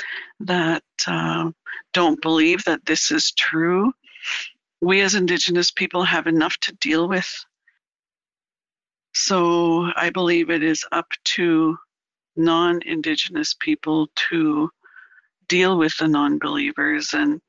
that 0.41 0.83
uh, 1.07 1.51
don't 1.93 2.21
believe 2.21 2.65
that 2.65 2.85
this 2.87 3.11
is 3.11 3.33
true, 3.33 3.93
we 4.81 5.01
as 5.01 5.15
Indigenous 5.15 5.71
people 5.71 6.05
have 6.05 6.27
enough 6.27 6.57
to 6.59 6.75
deal 6.77 7.09
with 7.09 7.33
so 9.19 9.91
I 9.97 10.11
believe 10.11 10.49
it 10.49 10.63
is 10.63 10.85
up 10.93 11.09
to 11.35 11.77
non 12.37 12.81
Indigenous 12.83 13.53
people 13.53 14.09
to 14.15 14.71
deal 15.49 15.77
with 15.77 15.97
the 15.97 16.07
non 16.07 16.39
believers. 16.39 17.13
And 17.15 17.41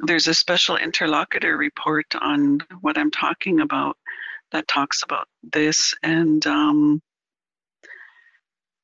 there's 0.00 0.26
a 0.26 0.34
special 0.34 0.76
interlocutor 0.76 1.56
report 1.56 2.06
on 2.20 2.58
what 2.80 2.98
I'm 2.98 3.12
talking 3.12 3.60
about 3.60 3.96
that 4.50 4.66
talks 4.66 5.04
about 5.04 5.28
this. 5.44 5.94
And 6.02 6.44
um, 6.44 7.00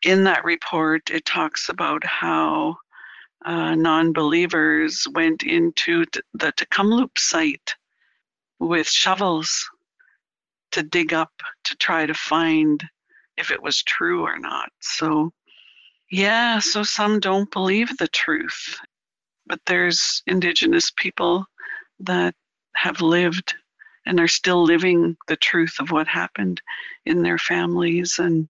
in 0.05 0.23
that 0.23 0.45
report, 0.45 1.11
it 1.11 1.25
talks 1.25 1.69
about 1.69 2.05
how 2.05 2.77
uh, 3.45 3.75
non 3.75 4.13
believers 4.13 5.09
went 5.13 5.43
into 5.43 6.05
the 6.35 6.53
Tk'emlúps 6.53 7.19
site 7.19 7.75
with 8.61 8.89
shovels 8.89 9.69
to 10.73 10.83
dig 10.83 11.13
up 11.13 11.33
to 11.65 11.77
try 11.77 12.07
to 12.07 12.15
find 12.15 12.83
if 13.37 13.51
it 13.51 13.63
was 13.63 13.83
true 13.83 14.25
or 14.25 14.39
not. 14.39 14.71
So, 14.81 15.33
yeah, 16.11 16.59
so 16.59 16.83
some 16.83 17.21
don't 17.21 17.51
believe 17.51 17.97
the 17.97 18.09
truth, 18.09 18.79
but 19.47 19.61
there's 19.67 20.23
Indigenous 20.27 20.91
people 20.91 21.47
that 22.01 22.35
have 22.75 23.01
lived 23.01 23.55
and 24.07 24.21
are 24.21 24.29
still 24.29 24.63
living 24.63 25.17
the 25.29 25.37
truth 25.37 25.77
of 25.81 25.91
what 25.91 26.09
happened 26.09 26.63
in 27.05 27.23
their 27.23 27.39
families 27.39 28.19
and 28.19 28.49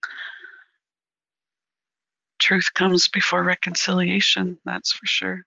truth 2.39 2.73
comes 2.75 3.09
before 3.09 3.43
reconciliation 3.43 4.59
that's 4.65 4.93
for 4.93 5.07
sure 5.07 5.43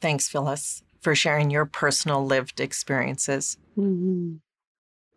thanks 0.00 0.28
phyllis 0.28 0.82
for 1.00 1.14
sharing 1.14 1.50
your 1.50 1.64
personal 1.64 2.24
lived 2.24 2.60
experiences 2.60 3.56
mm-hmm. 3.78 4.34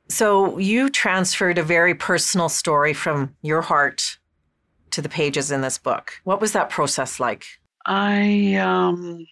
So 0.09 0.57
you 0.57 0.89
transferred 0.89 1.57
a 1.57 1.63
very 1.63 1.95
personal 1.95 2.49
story 2.49 2.93
from 2.93 3.35
your 3.41 3.61
heart 3.61 4.17
to 4.91 5.01
the 5.01 5.09
pages 5.09 5.51
in 5.51 5.61
this 5.61 5.77
book. 5.77 6.13
What 6.23 6.41
was 6.41 6.51
that 6.53 6.69
process 6.69 7.19
like? 7.19 7.45
I, 7.85 8.55
um, 8.55 9.25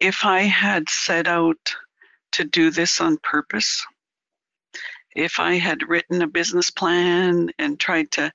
if 0.00 0.24
I 0.24 0.40
had 0.42 0.88
set 0.88 1.26
out 1.26 1.74
to 2.32 2.44
do 2.44 2.70
this 2.70 3.00
on 3.00 3.16
purpose, 3.22 3.84
if 5.14 5.38
I 5.38 5.54
had 5.54 5.88
written 5.88 6.22
a 6.22 6.26
business 6.26 6.70
plan 6.70 7.50
and 7.58 7.78
tried 7.78 8.10
to 8.12 8.32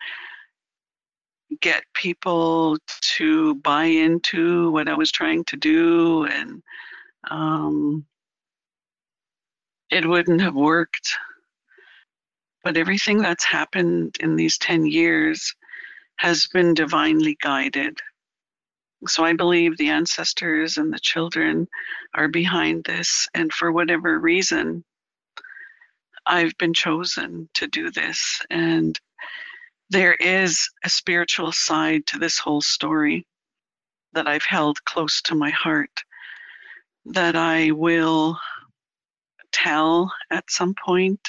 get 1.62 1.84
people 1.94 2.78
to 3.18 3.56
buy 3.56 3.86
into 3.86 4.72
what 4.72 4.88
I 4.88 4.96
was 4.96 5.12
trying 5.12 5.44
to 5.46 5.58
do 5.58 6.26
and 6.26 6.62
um, 7.30 8.06
it 9.90 10.06
wouldn't 10.06 10.42
have 10.42 10.56
worked. 10.56 11.18
But 12.64 12.78
everything 12.78 13.20
that's 13.20 13.46
happened 13.46 14.18
in 14.20 14.36
these 14.36 14.58
10 14.58 14.86
years 14.86 15.54
has 16.18 16.48
been 16.48 16.74
divinely 16.74 17.38
guided. 17.42 18.00
So 19.08 19.24
I 19.24 19.34
believe 19.34 19.78
the 19.78 19.90
ancestors 19.90 20.78
and 20.78 20.92
the 20.92 21.00
children 21.00 21.68
are 22.16 22.28
behind 22.28 22.84
this. 22.84 23.28
And 23.34 23.54
for 23.54 23.72
whatever 23.72 24.20
reason, 24.20 24.84
I've 26.26 26.58
been 26.58 26.74
chosen 26.74 27.48
to 27.54 27.68
do 27.68 27.92
this. 27.92 28.42
And 28.50 29.00
there 29.90 30.16
is 30.16 30.70
a 30.84 30.90
spiritual 30.90 31.52
side 31.52 32.06
to 32.08 32.18
this 32.18 32.40
whole 32.40 32.62
story 32.62 33.26
that 34.14 34.28
I've 34.28 34.44
held 34.44 34.84
close 34.84 35.22
to 35.24 35.36
my 35.36 35.52
heart 35.52 36.04
that 37.06 37.36
I 37.38 37.72
will 37.72 38.38
tell 39.64 40.12
at 40.32 40.50
some 40.50 40.76
point. 40.86 41.20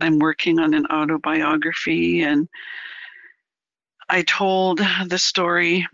I'm 0.00 0.18
working 0.18 0.58
on 0.58 0.74
an 0.74 0.86
autobiography, 0.86 2.22
and 2.22 2.48
I 4.08 4.22
told 4.22 4.80
the 5.06 5.18
story 5.18 5.86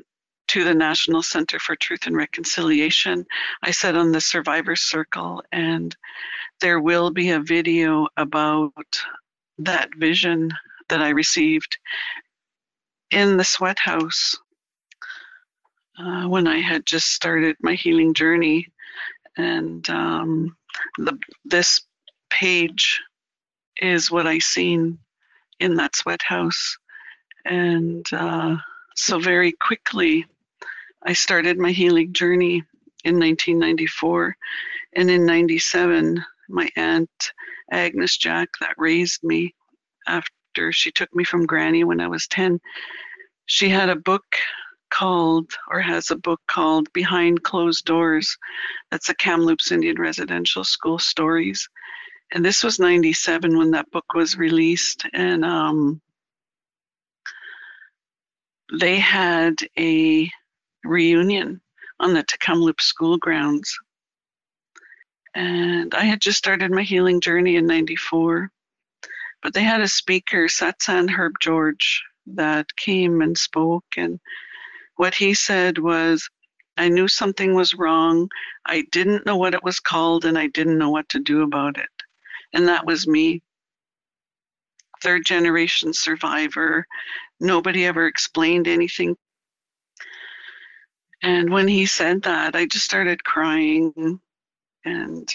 to 0.48 0.64
the 0.64 0.74
National 0.74 1.22
Center 1.22 1.60
for 1.60 1.76
Truth 1.76 2.06
and 2.06 2.16
Reconciliation. 2.16 3.24
I 3.62 3.70
said 3.70 3.94
on 3.94 4.10
the 4.10 4.20
Survivor 4.20 4.74
Circle, 4.74 5.44
and 5.52 5.96
there 6.60 6.80
will 6.80 7.10
be 7.10 7.30
a 7.30 7.40
video 7.40 8.08
about 8.16 8.72
that 9.58 9.90
vision 9.96 10.50
that 10.88 11.00
I 11.00 11.10
received 11.10 11.78
in 13.10 13.36
the 13.36 13.44
sweat 13.44 13.78
house 13.78 14.36
uh, 15.98 16.26
when 16.26 16.48
I 16.48 16.58
had 16.58 16.84
just 16.84 17.12
started 17.12 17.56
my 17.60 17.74
healing 17.74 18.14
journey. 18.14 18.66
And 19.36 19.88
um, 19.90 20.56
the, 20.98 21.18
this 21.44 21.80
page 22.30 23.00
is 23.80 24.10
what 24.10 24.26
I 24.26 24.38
seen 24.38 24.98
in 25.58 25.74
that 25.76 25.96
sweat 25.96 26.22
house. 26.22 26.76
And 27.44 28.06
uh, 28.12 28.56
so 28.96 29.18
very 29.18 29.52
quickly, 29.52 30.26
I 31.02 31.12
started 31.12 31.58
my 31.58 31.72
healing 31.72 32.12
journey 32.12 32.62
in 33.04 33.18
1994. 33.18 34.36
And 34.94 35.10
in 35.10 35.24
97, 35.24 36.22
my 36.48 36.68
aunt 36.76 37.32
Agnes 37.70 38.16
Jack, 38.16 38.48
that 38.60 38.74
raised 38.76 39.22
me 39.22 39.54
after 40.06 40.72
she 40.72 40.90
took 40.90 41.14
me 41.14 41.24
from 41.24 41.46
Granny 41.46 41.84
when 41.84 42.00
I 42.00 42.08
was 42.08 42.26
10, 42.26 42.60
she 43.46 43.68
had 43.68 43.88
a 43.88 43.96
book 43.96 44.24
called, 44.90 45.52
or 45.70 45.80
has 45.80 46.10
a 46.10 46.16
book 46.16 46.40
called 46.46 46.92
Behind 46.92 47.42
Closed 47.42 47.84
Doors. 47.84 48.36
That's 48.90 49.08
a 49.08 49.14
Kamloops 49.14 49.72
Indian 49.72 49.96
Residential 49.96 50.64
School 50.64 50.98
Stories. 50.98 51.68
And 52.32 52.44
this 52.44 52.62
was 52.62 52.78
97 52.78 53.56
when 53.56 53.72
that 53.72 53.90
book 53.90 54.14
was 54.14 54.36
released. 54.36 55.04
And 55.12 55.44
um, 55.44 56.00
they 58.78 58.98
had 58.98 59.56
a 59.78 60.30
reunion 60.84 61.60
on 61.98 62.14
the 62.14 62.22
Tk'emlúps 62.22 62.82
school 62.82 63.18
grounds. 63.18 63.76
And 65.34 65.94
I 65.94 66.04
had 66.04 66.20
just 66.20 66.38
started 66.38 66.70
my 66.70 66.82
healing 66.82 67.20
journey 67.20 67.56
in 67.56 67.66
94. 67.66 68.50
But 69.42 69.54
they 69.54 69.62
had 69.62 69.80
a 69.80 69.88
speaker, 69.88 70.46
Satsan 70.46 71.08
Herb 71.08 71.34
George, 71.40 72.02
that 72.26 72.76
came 72.76 73.22
and 73.22 73.36
spoke. 73.36 73.84
And 73.96 74.20
what 75.00 75.14
he 75.14 75.32
said 75.32 75.78
was, 75.78 76.28
I 76.76 76.90
knew 76.90 77.08
something 77.08 77.54
was 77.54 77.72
wrong. 77.72 78.28
I 78.66 78.84
didn't 78.92 79.24
know 79.24 79.38
what 79.38 79.54
it 79.54 79.64
was 79.64 79.80
called, 79.80 80.26
and 80.26 80.36
I 80.36 80.48
didn't 80.48 80.76
know 80.76 80.90
what 80.90 81.08
to 81.08 81.18
do 81.18 81.40
about 81.40 81.78
it. 81.78 81.88
And 82.52 82.68
that 82.68 82.84
was 82.84 83.08
me. 83.08 83.40
Third 85.02 85.24
generation 85.24 85.94
survivor. 85.94 86.86
Nobody 87.40 87.86
ever 87.86 88.06
explained 88.06 88.68
anything. 88.68 89.16
And 91.22 91.48
when 91.48 91.66
he 91.66 91.86
said 91.86 92.24
that, 92.24 92.54
I 92.54 92.66
just 92.66 92.84
started 92.84 93.24
crying 93.24 94.20
and 94.84 95.28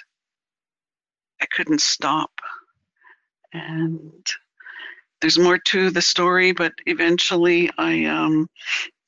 I 1.42 1.48
couldn't 1.48 1.82
stop. 1.82 2.30
And 3.52 4.28
there's 5.22 5.40
more 5.40 5.58
to 5.58 5.90
the 5.90 6.04
story, 6.04 6.52
but 6.52 6.74
eventually 6.86 7.72
I 7.80 8.06
um, 8.06 8.48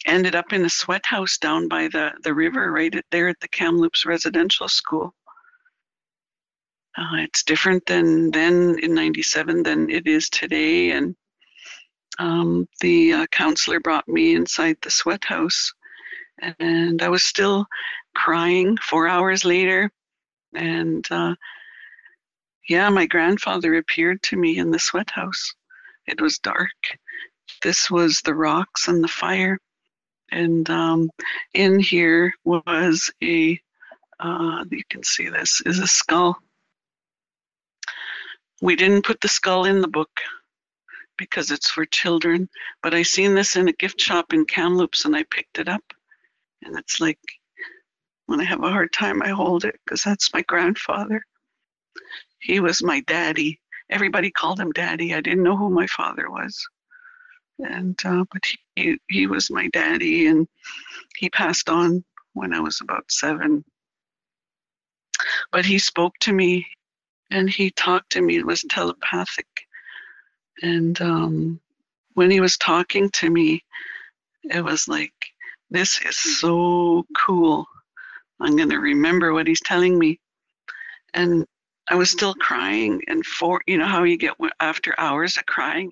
ended 0.08 0.36
up 0.36 0.54
in 0.54 0.66
a 0.66 0.70
sweat 0.70 1.06
house 1.06 1.38
down 1.38 1.68
by 1.68 1.88
the, 1.90 2.12
the 2.24 2.34
river 2.34 2.72
right 2.72 2.94
at, 2.96 3.06
there 3.12 3.28
at 3.28 3.40
the 3.42 3.48
Kamloops 3.50 4.06
Residential 4.06 4.68
School. 4.68 5.14
Uh, 6.98 7.18
it's 7.18 7.44
different 7.44 7.86
than 7.86 8.32
then 8.32 8.80
in 8.82 8.96
97 8.96 9.62
than 9.62 9.90
it 9.90 10.08
is 10.08 10.30
today. 10.30 10.92
And 10.92 11.16
um, 12.18 12.68
the 12.82 13.14
uh, 13.14 13.26
counselor 13.28 13.80
brought 13.80 14.08
me 14.08 14.34
inside 14.34 14.78
the 14.82 14.90
sweat 14.90 15.24
house, 15.24 15.74
and 16.60 17.02
I 17.04 17.10
was 17.10 17.24
still 17.24 17.68
crying 18.16 18.78
four 18.78 19.08
hours 19.08 19.46
later. 19.46 19.92
And 20.56 21.06
uh, 21.12 21.36
yeah, 22.68 22.90
my 22.90 23.06
grandfather 23.06 23.76
appeared 23.76 24.24
to 24.24 24.38
me 24.38 24.58
in 24.58 24.72
the 24.72 24.80
sweat 24.80 25.12
house. 25.12 25.54
It 26.08 26.20
was 26.20 26.40
dark. 26.40 26.72
This 27.62 27.92
was 27.92 28.22
the 28.22 28.34
rocks 28.34 28.88
and 28.88 29.04
the 29.04 29.08
fire. 29.08 29.60
And 30.32 30.70
um, 30.70 31.10
in 31.54 31.80
here 31.80 32.34
was 32.44 33.10
a, 33.24 33.60
uh, 34.20 34.66
you 34.70 34.84
can 34.90 35.04
see 35.04 35.30
this, 35.30 35.62
is 35.66 35.80
a 35.80 35.88
skull. 35.88 36.38
We 38.62 38.76
didn't 38.76 39.06
put 39.06 39.22
the 39.22 39.28
skull 39.28 39.66
in 39.66 39.82
the 39.82 39.88
book 39.88 40.10
because 41.18 41.52
it's 41.52 41.70
for 41.70 41.86
children, 41.86 42.50
but 42.84 42.94
I 42.94 43.04
seen 43.04 43.36
this 43.36 43.56
in 43.56 43.68
a 43.68 43.74
gift 43.74 44.00
shop 44.00 44.34
in 44.34 44.46
Kamloops 44.46 45.06
and 45.06 45.16
I 45.16 45.24
picked 45.24 45.60
it 45.60 45.68
up. 45.68 45.84
And 46.64 46.78
it's 46.78 47.00
like 47.00 47.20
when 48.26 48.42
I 48.42 48.44
have 48.44 48.64
a 48.64 48.70
hard 48.72 48.92
time, 48.94 49.22
I 49.22 49.30
hold 49.30 49.66
it 49.66 49.80
because 49.86 50.04
that's 50.04 50.34
my 50.34 50.42
grandfather. 50.44 51.24
He 52.40 52.60
was 52.60 52.84
my 52.84 53.02
daddy. 53.02 53.60
Everybody 53.90 54.32
called 54.32 54.60
him 54.60 54.72
daddy. 54.72 55.14
I 55.14 55.22
didn't 55.22 55.44
know 55.44 55.58
who 55.58 55.70
my 55.70 55.88
father 55.88 56.30
was. 56.30 56.68
And 57.60 57.98
uh, 58.06 58.26
but 58.32 58.46
he 58.46 58.58
he 59.10 59.28
was 59.28 59.50
my 59.50 59.68
daddy, 59.70 60.28
and 60.28 60.48
he 61.18 61.30
passed 61.30 61.70
on 61.70 62.04
when 62.34 62.54
I 62.54 62.60
was 62.60 62.80
about 62.82 63.12
seven. 63.12 63.64
But 65.52 65.66
he 65.66 65.80
spoke 65.80 66.14
to 66.22 66.34
me, 66.34 66.68
and 67.32 67.50
he 67.50 67.72
talked 67.72 68.12
to 68.12 68.22
me. 68.22 68.38
It 68.38 68.46
was 68.46 68.64
telepathic, 68.70 69.48
and 70.62 71.00
um, 71.02 71.60
when 72.14 72.32
he 72.32 72.40
was 72.40 72.58
talking 72.58 73.10
to 73.12 73.30
me, 73.30 73.64
it 74.44 74.64
was 74.64 74.88
like, 74.88 75.14
"This 75.70 76.00
is 76.06 76.40
so 76.40 77.06
cool." 77.26 77.66
I'm 78.40 78.56
going 78.56 78.70
to 78.70 78.80
remember 78.80 79.34
what 79.34 79.48
he's 79.48 79.62
telling 79.62 79.98
me. 79.98 80.20
And 81.14 81.46
I 81.90 81.96
was 81.96 82.12
still 82.12 82.36
crying. 82.36 83.02
And 83.08 83.26
for, 83.26 83.62
you 83.66 83.78
know, 83.78 83.86
how 83.86 84.04
you 84.04 84.18
get 84.18 84.36
after 84.60 84.94
hours 85.00 85.38
of 85.38 85.46
crying. 85.46 85.92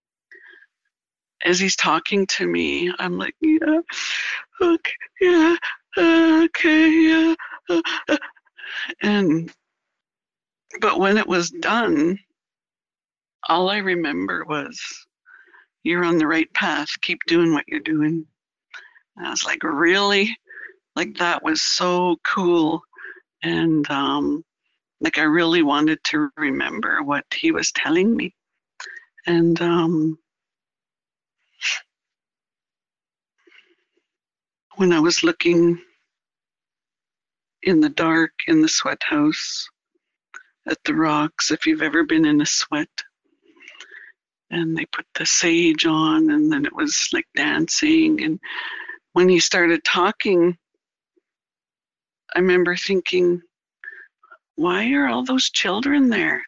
As 1.46 1.60
he's 1.60 1.76
talking 1.76 2.26
to 2.28 2.48
me, 2.48 2.92
I'm 3.00 3.18
like, 3.18 3.36
yeah, 3.40 3.80
okay, 4.62 4.94
yeah, 5.22 5.56
okay, 5.98 6.90
yeah. 6.90 7.36
Uh, 7.70 7.82
and, 9.02 9.54
but 10.82 11.00
when 11.00 11.18
it 11.18 11.28
was 11.28 11.52
done, 11.52 12.20
all 13.48 13.70
I 13.70 13.78
remember 13.78 14.44
was, 14.46 14.82
you're 15.84 16.04
on 16.04 16.18
the 16.18 16.28
right 16.28 16.52
path. 16.54 16.90
Keep 17.02 17.20
doing 17.28 17.54
what 17.54 17.66
you're 17.68 17.80
doing. 17.80 18.26
And 19.16 19.28
I 19.28 19.30
was 19.30 19.46
like, 19.46 19.64
really? 19.64 20.36
like 20.96 21.18
that 21.18 21.44
was 21.44 21.62
so 21.62 22.18
cool 22.24 22.82
and 23.44 23.90
um, 23.90 24.44
like 25.02 25.18
i 25.18 25.24
really 25.24 25.62
wanted 25.62 26.00
to 26.04 26.30
remember 26.38 27.04
what 27.04 27.26
he 27.34 27.52
was 27.52 27.72
telling 27.72 28.16
me 28.16 28.34
and 29.28 29.62
um, 29.62 30.18
when 34.76 34.94
i 34.94 35.00
was 35.00 35.24
looking 35.24 35.80
in 37.64 37.80
the 37.80 37.90
dark 37.90 38.32
in 38.48 38.62
the 38.62 38.70
sweat 38.70 39.02
house 39.02 39.68
at 40.68 40.78
the 40.86 40.94
rocks 40.94 41.52
if 41.52 41.66
you've 41.66 41.82
ever 41.82 42.04
been 42.04 42.26
in 42.26 42.42
a 42.42 42.46
sweat 42.46 42.90
and 44.52 44.78
they 44.78 44.86
put 44.92 45.06
the 45.16 45.26
sage 45.26 45.86
on 45.86 46.30
and 46.32 46.52
then 46.52 46.66
it 46.66 46.76
was 46.76 47.10
like 47.14 47.26
dancing 47.36 48.24
and 48.24 48.40
when 49.14 49.30
he 49.30 49.40
started 49.40 49.84
talking 49.84 50.58
I 52.36 52.40
remember 52.40 52.76
thinking, 52.76 53.42
why 54.56 54.92
are 54.92 55.08
all 55.08 55.24
those 55.24 55.50
children 55.50 56.10
there? 56.10 56.44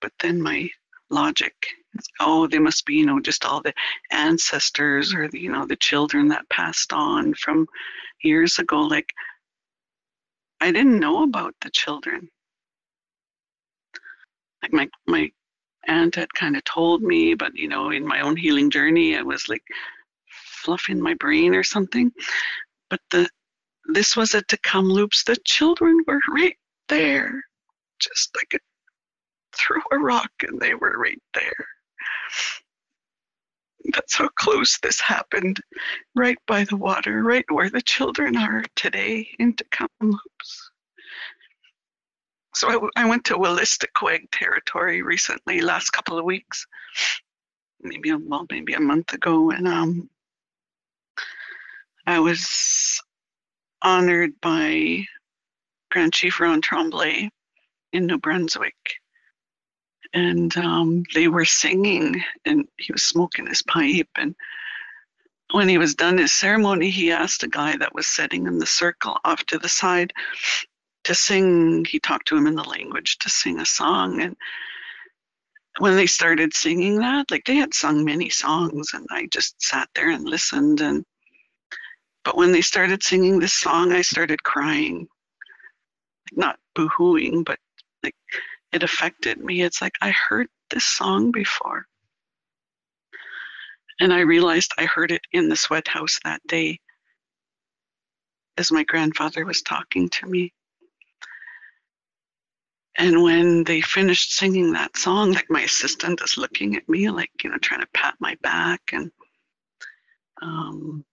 But 0.00 0.12
then 0.20 0.40
my 0.40 0.70
logic 1.10 1.54
oh, 2.20 2.46
they 2.46 2.58
must 2.58 2.86
be, 2.86 2.94
you 2.94 3.06
know, 3.06 3.20
just 3.20 3.44
all 3.44 3.60
the 3.62 3.74
ancestors 4.10 5.14
or 5.14 5.28
the, 5.28 5.40
you 5.40 5.50
know, 5.50 5.66
the 5.66 5.76
children 5.76 6.28
that 6.28 6.48
passed 6.48 6.92
on 6.92 7.34
from 7.34 7.66
years 8.22 8.58
ago. 8.58 8.80
Like, 8.80 9.08
I 10.60 10.72
didn't 10.72 11.00
know 11.00 11.22
about 11.22 11.54
the 11.60 11.70
children. 11.70 12.28
Like 14.62 14.72
my 14.72 14.88
my 15.06 15.30
aunt 15.86 16.14
had 16.14 16.32
kind 16.32 16.56
of 16.56 16.64
told 16.64 17.02
me, 17.02 17.34
but 17.34 17.54
you 17.54 17.68
know, 17.68 17.90
in 17.90 18.06
my 18.06 18.20
own 18.20 18.36
healing 18.36 18.70
journey, 18.70 19.16
I 19.16 19.22
was 19.22 19.48
like 19.48 19.64
fluffing 20.64 21.00
my 21.00 21.14
brain 21.14 21.54
or 21.54 21.62
something. 21.62 22.10
But 22.88 23.00
the 23.10 23.28
this 23.92 24.16
was 24.16 24.34
at 24.34 24.48
Tk'emlúps. 24.48 25.24
The 25.24 25.36
children 25.44 26.02
were 26.06 26.20
right 26.34 26.56
there. 26.88 27.42
Just 28.00 28.30
like 28.36 28.48
could 28.50 28.60
throw 29.54 29.80
a 29.92 29.98
rock 29.98 30.30
and 30.42 30.60
they 30.60 30.74
were 30.74 30.98
right 30.98 31.20
there. 31.34 31.66
That's 33.92 34.16
how 34.16 34.28
close 34.28 34.78
this 34.78 35.00
happened, 35.00 35.60
right 36.14 36.38
by 36.46 36.64
the 36.64 36.76
water, 36.76 37.22
right 37.22 37.44
where 37.50 37.70
the 37.70 37.82
children 37.82 38.36
are 38.36 38.64
today 38.76 39.28
in 39.38 39.54
Tk'emlúps. 39.54 40.70
So 42.54 42.88
I, 42.96 43.02
I 43.02 43.08
went 43.08 43.24
to 43.26 43.34
Wolastoqiyik 43.34 44.28
territory 44.32 45.02
recently, 45.02 45.60
last 45.60 45.90
couple 45.90 46.18
of 46.18 46.24
weeks, 46.24 46.66
maybe 47.80 48.10
a 48.10 48.18
well, 48.18 48.46
maybe 48.50 48.74
a 48.74 48.80
month 48.80 49.12
ago, 49.12 49.50
and 49.50 49.68
um, 49.68 50.08
I 52.06 52.20
was 52.20 53.02
honored 53.82 54.40
by 54.40 55.04
Grand 55.90 56.12
Chief 56.12 56.40
Ron 56.40 56.60
Tremblay 56.60 57.30
in 57.92 58.06
New 58.06 58.18
Brunswick. 58.18 58.74
And 60.14 60.56
um, 60.56 61.02
they 61.12 61.26
were 61.26 61.44
singing, 61.44 62.22
and 62.44 62.66
he 62.78 62.92
was 62.92 63.02
smoking 63.02 63.48
his 63.48 63.62
pipe. 63.62 64.08
And 64.16 64.36
when 65.50 65.68
he 65.68 65.76
was 65.76 65.96
done 65.96 66.18
his 66.18 66.32
ceremony, 66.32 66.88
he 66.88 67.10
asked 67.10 67.42
a 67.42 67.48
guy 67.48 67.76
that 67.76 67.94
was 67.94 68.06
sitting 68.06 68.46
in 68.46 68.58
the 68.58 68.66
circle 68.66 69.18
off 69.24 69.44
to 69.46 69.58
the 69.58 69.68
side 69.68 70.12
to 71.02 71.14
sing. 71.14 71.84
He 71.84 71.98
talked 71.98 72.28
to 72.28 72.36
him 72.36 72.46
in 72.46 72.54
the 72.54 72.62
language 72.62 73.18
to 73.18 73.28
sing 73.28 73.58
a 73.58 73.66
song. 73.66 74.22
And 74.22 74.36
when 75.78 75.96
they 75.96 76.06
started 76.06 76.54
singing 76.54 77.00
that, 77.00 77.30
like 77.32 77.44
they 77.44 77.56
had 77.56 77.74
sung 77.74 78.04
many 78.04 78.30
songs, 78.30 78.92
and 78.94 79.06
I 79.10 79.26
just 79.26 79.60
sat 79.60 79.88
there 79.96 80.10
and 80.10 80.24
listened. 80.24 80.80
And 80.80 81.04
but 82.24 82.36
when 82.36 82.52
they 82.52 82.60
started 82.62 83.02
singing 83.02 83.40
this 83.40 83.54
song, 83.54 83.92
I 83.92 84.02
started 84.02 84.44
crying. 84.44 85.08
Not 86.32 86.58
boohooing, 86.76 87.44
but 87.44 87.58
like 88.04 88.14
it 88.74 88.82
affected 88.82 89.38
me. 89.38 89.62
It's 89.62 89.80
like 89.80 89.94
I 90.02 90.10
heard 90.10 90.48
this 90.70 90.84
song 90.84 91.30
before. 91.30 91.86
And 94.00 94.12
I 94.12 94.20
realized 94.20 94.72
I 94.76 94.84
heard 94.86 95.12
it 95.12 95.22
in 95.32 95.48
the 95.48 95.56
sweat 95.56 95.86
house 95.86 96.18
that 96.24 96.42
day 96.48 96.80
as 98.58 98.72
my 98.72 98.82
grandfather 98.82 99.44
was 99.44 99.62
talking 99.62 100.08
to 100.08 100.26
me. 100.26 100.52
And 102.96 103.22
when 103.22 103.62
they 103.62 103.80
finished 103.80 104.32
singing 104.32 104.72
that 104.72 104.96
song, 104.96 105.32
like 105.32 105.50
my 105.50 105.62
assistant 105.62 106.20
is 106.22 106.36
looking 106.36 106.76
at 106.76 106.88
me, 106.88 107.10
like, 107.10 107.30
you 107.42 107.50
know, 107.50 107.58
trying 107.58 107.80
to 107.80 107.88
pat 107.94 108.14
my 108.18 108.36
back. 108.42 108.80
And 108.92 109.10
um, 110.42 111.04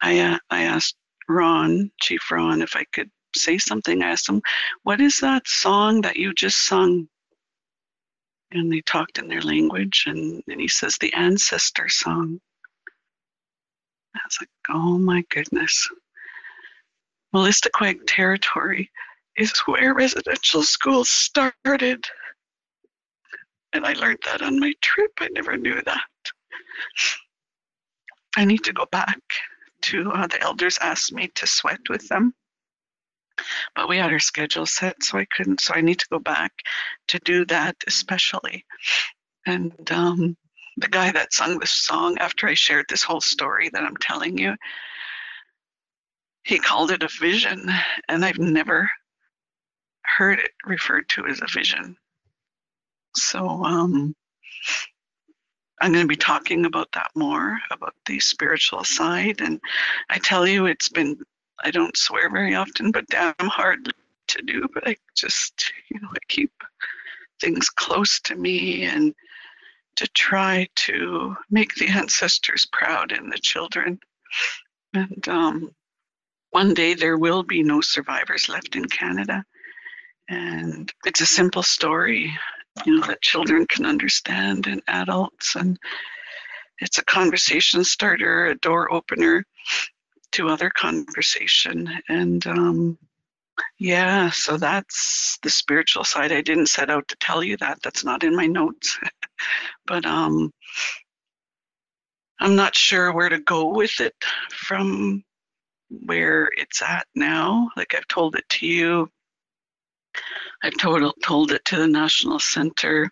I, 0.00 0.20
uh, 0.20 0.38
I 0.50 0.62
asked 0.64 0.96
Ron, 1.28 1.90
Chief 2.00 2.30
Ron, 2.30 2.62
if 2.62 2.76
I 2.76 2.84
could 2.92 3.10
say 3.36 3.58
something. 3.58 4.02
I 4.02 4.10
asked 4.10 4.28
him, 4.28 4.42
What 4.82 5.00
is 5.00 5.20
that 5.20 5.46
song 5.46 6.02
that 6.02 6.16
you 6.16 6.32
just 6.34 6.66
sung? 6.66 7.08
And 8.52 8.72
they 8.72 8.80
talked 8.80 9.18
in 9.18 9.28
their 9.28 9.42
language, 9.42 10.04
and, 10.06 10.42
and 10.48 10.60
he 10.60 10.68
says, 10.68 10.96
The 10.98 11.12
ancestor 11.14 11.88
song. 11.88 12.40
I 14.14 14.20
was 14.24 14.38
like, 14.40 14.50
Oh 14.68 14.98
my 14.98 15.24
goodness. 15.30 15.88
Wolastoqiyik 17.34 18.00
territory 18.06 18.90
is 19.36 19.52
where 19.66 19.94
residential 19.94 20.62
schools 20.62 21.08
started. 21.08 22.04
And 23.72 23.86
I 23.86 23.92
learned 23.92 24.18
that 24.24 24.42
on 24.42 24.58
my 24.58 24.74
trip. 24.80 25.12
I 25.20 25.28
never 25.28 25.56
knew 25.56 25.80
that. 25.82 26.00
I 28.36 28.44
need 28.44 28.64
to 28.64 28.72
go 28.72 28.86
back 28.90 29.20
to 29.82 30.10
uh, 30.10 30.26
the 30.26 30.40
elders 30.42 30.78
asked 30.80 31.12
me 31.12 31.28
to 31.36 31.46
sweat 31.46 31.80
with 31.88 32.06
them 32.08 32.34
but 33.74 33.88
we 33.88 33.96
had 33.96 34.12
our 34.12 34.18
schedule 34.18 34.66
set 34.66 35.02
so 35.02 35.18
i 35.18 35.26
couldn't 35.36 35.60
so 35.60 35.74
i 35.74 35.80
need 35.80 35.98
to 35.98 36.08
go 36.10 36.18
back 36.18 36.52
to 37.08 37.18
do 37.20 37.44
that 37.44 37.76
especially 37.86 38.64
and 39.46 39.90
um, 39.90 40.36
the 40.76 40.88
guy 40.88 41.10
that 41.10 41.32
sung 41.32 41.58
this 41.58 41.70
song 41.70 42.18
after 42.18 42.48
i 42.48 42.54
shared 42.54 42.86
this 42.88 43.02
whole 43.02 43.20
story 43.20 43.68
that 43.70 43.84
i'm 43.84 43.96
telling 43.96 44.38
you 44.38 44.54
he 46.44 46.58
called 46.58 46.90
it 46.90 47.02
a 47.02 47.08
vision 47.20 47.70
and 48.08 48.24
i've 48.24 48.38
never 48.38 48.90
heard 50.02 50.38
it 50.38 50.50
referred 50.66 51.08
to 51.08 51.26
as 51.26 51.40
a 51.40 51.46
vision 51.52 51.96
so 53.16 53.64
um, 53.64 54.14
I'm 55.80 55.92
going 55.92 56.04
to 56.04 56.08
be 56.08 56.16
talking 56.16 56.66
about 56.66 56.92
that 56.92 57.10
more, 57.14 57.58
about 57.70 57.94
the 58.06 58.20
spiritual 58.20 58.84
side. 58.84 59.40
And 59.40 59.60
I 60.10 60.18
tell 60.18 60.46
you, 60.46 60.66
it's 60.66 60.90
been, 60.90 61.16
I 61.62 61.70
don't 61.70 61.96
swear 61.96 62.30
very 62.30 62.54
often, 62.54 62.90
but 62.90 63.06
damn 63.08 63.34
hard 63.40 63.92
to 64.28 64.42
do. 64.42 64.66
But 64.72 64.88
I 64.88 64.96
just, 65.16 65.72
you 65.90 66.00
know, 66.00 66.08
I 66.10 66.18
keep 66.28 66.52
things 67.40 67.68
close 67.68 68.20
to 68.20 68.36
me 68.36 68.84
and 68.84 69.14
to 69.96 70.06
try 70.08 70.68
to 70.74 71.36
make 71.50 71.74
the 71.74 71.88
ancestors 71.88 72.66
proud 72.72 73.12
and 73.12 73.32
the 73.32 73.38
children. 73.38 73.98
And 74.94 75.28
um, 75.28 75.74
one 76.50 76.74
day 76.74 76.94
there 76.94 77.18
will 77.18 77.42
be 77.42 77.62
no 77.62 77.80
survivors 77.80 78.48
left 78.48 78.76
in 78.76 78.86
Canada. 78.86 79.44
And 80.28 80.92
it's 81.04 81.20
a 81.20 81.26
simple 81.26 81.62
story 81.62 82.32
you 82.86 82.96
know 82.96 83.06
that 83.06 83.20
children 83.20 83.66
can 83.66 83.84
understand 83.84 84.66
and 84.66 84.82
adults 84.88 85.56
and 85.56 85.78
it's 86.78 86.98
a 86.98 87.04
conversation 87.04 87.84
starter 87.84 88.46
a 88.46 88.54
door 88.56 88.92
opener 88.92 89.44
to 90.32 90.48
other 90.48 90.70
conversation. 90.70 91.90
And 92.08 92.46
um, 92.46 92.98
yeah 93.78 94.30
so 94.30 94.56
that's 94.56 95.38
the 95.42 95.50
spiritual 95.50 96.04
side. 96.04 96.32
I 96.32 96.40
didn't 96.40 96.66
set 96.66 96.90
out 96.90 97.08
to 97.08 97.16
tell 97.16 97.42
you 97.42 97.56
that. 97.58 97.82
That's 97.82 98.04
not 98.04 98.24
in 98.24 98.34
my 98.36 98.46
notes. 98.46 98.98
But 99.86 100.04
um 100.04 100.52
i'm 102.38 102.54
not 102.56 102.76
sure 102.76 103.12
where 103.12 103.30
to 103.30 103.38
go 103.40 103.68
with 103.68 104.00
it 104.00 104.14
from 104.50 105.24
where 105.88 106.50
it's 106.56 106.82
at 106.82 107.06
now. 107.14 107.70
Like 107.76 107.94
i've 107.94 108.08
told 108.08 108.36
it 108.36 108.48
to 108.50 108.66
you. 108.66 109.10
I've 110.62 110.76
told, 110.76 111.02
told 111.22 111.52
it 111.52 111.64
to 111.66 111.76
the 111.76 111.86
National 111.86 112.38
Center, 112.38 113.10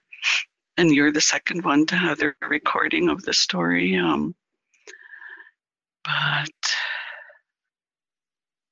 and 0.77 0.91
you're 0.91 1.13
the 1.13 1.21
second 1.21 1.65
one 1.65 1.87
to 1.87 1.97
have 1.97 2.19
the 2.19 2.35
recording 2.43 3.09
of 3.09 3.23
the 3.23 3.33
story. 3.33 3.97
Um, 3.97 4.35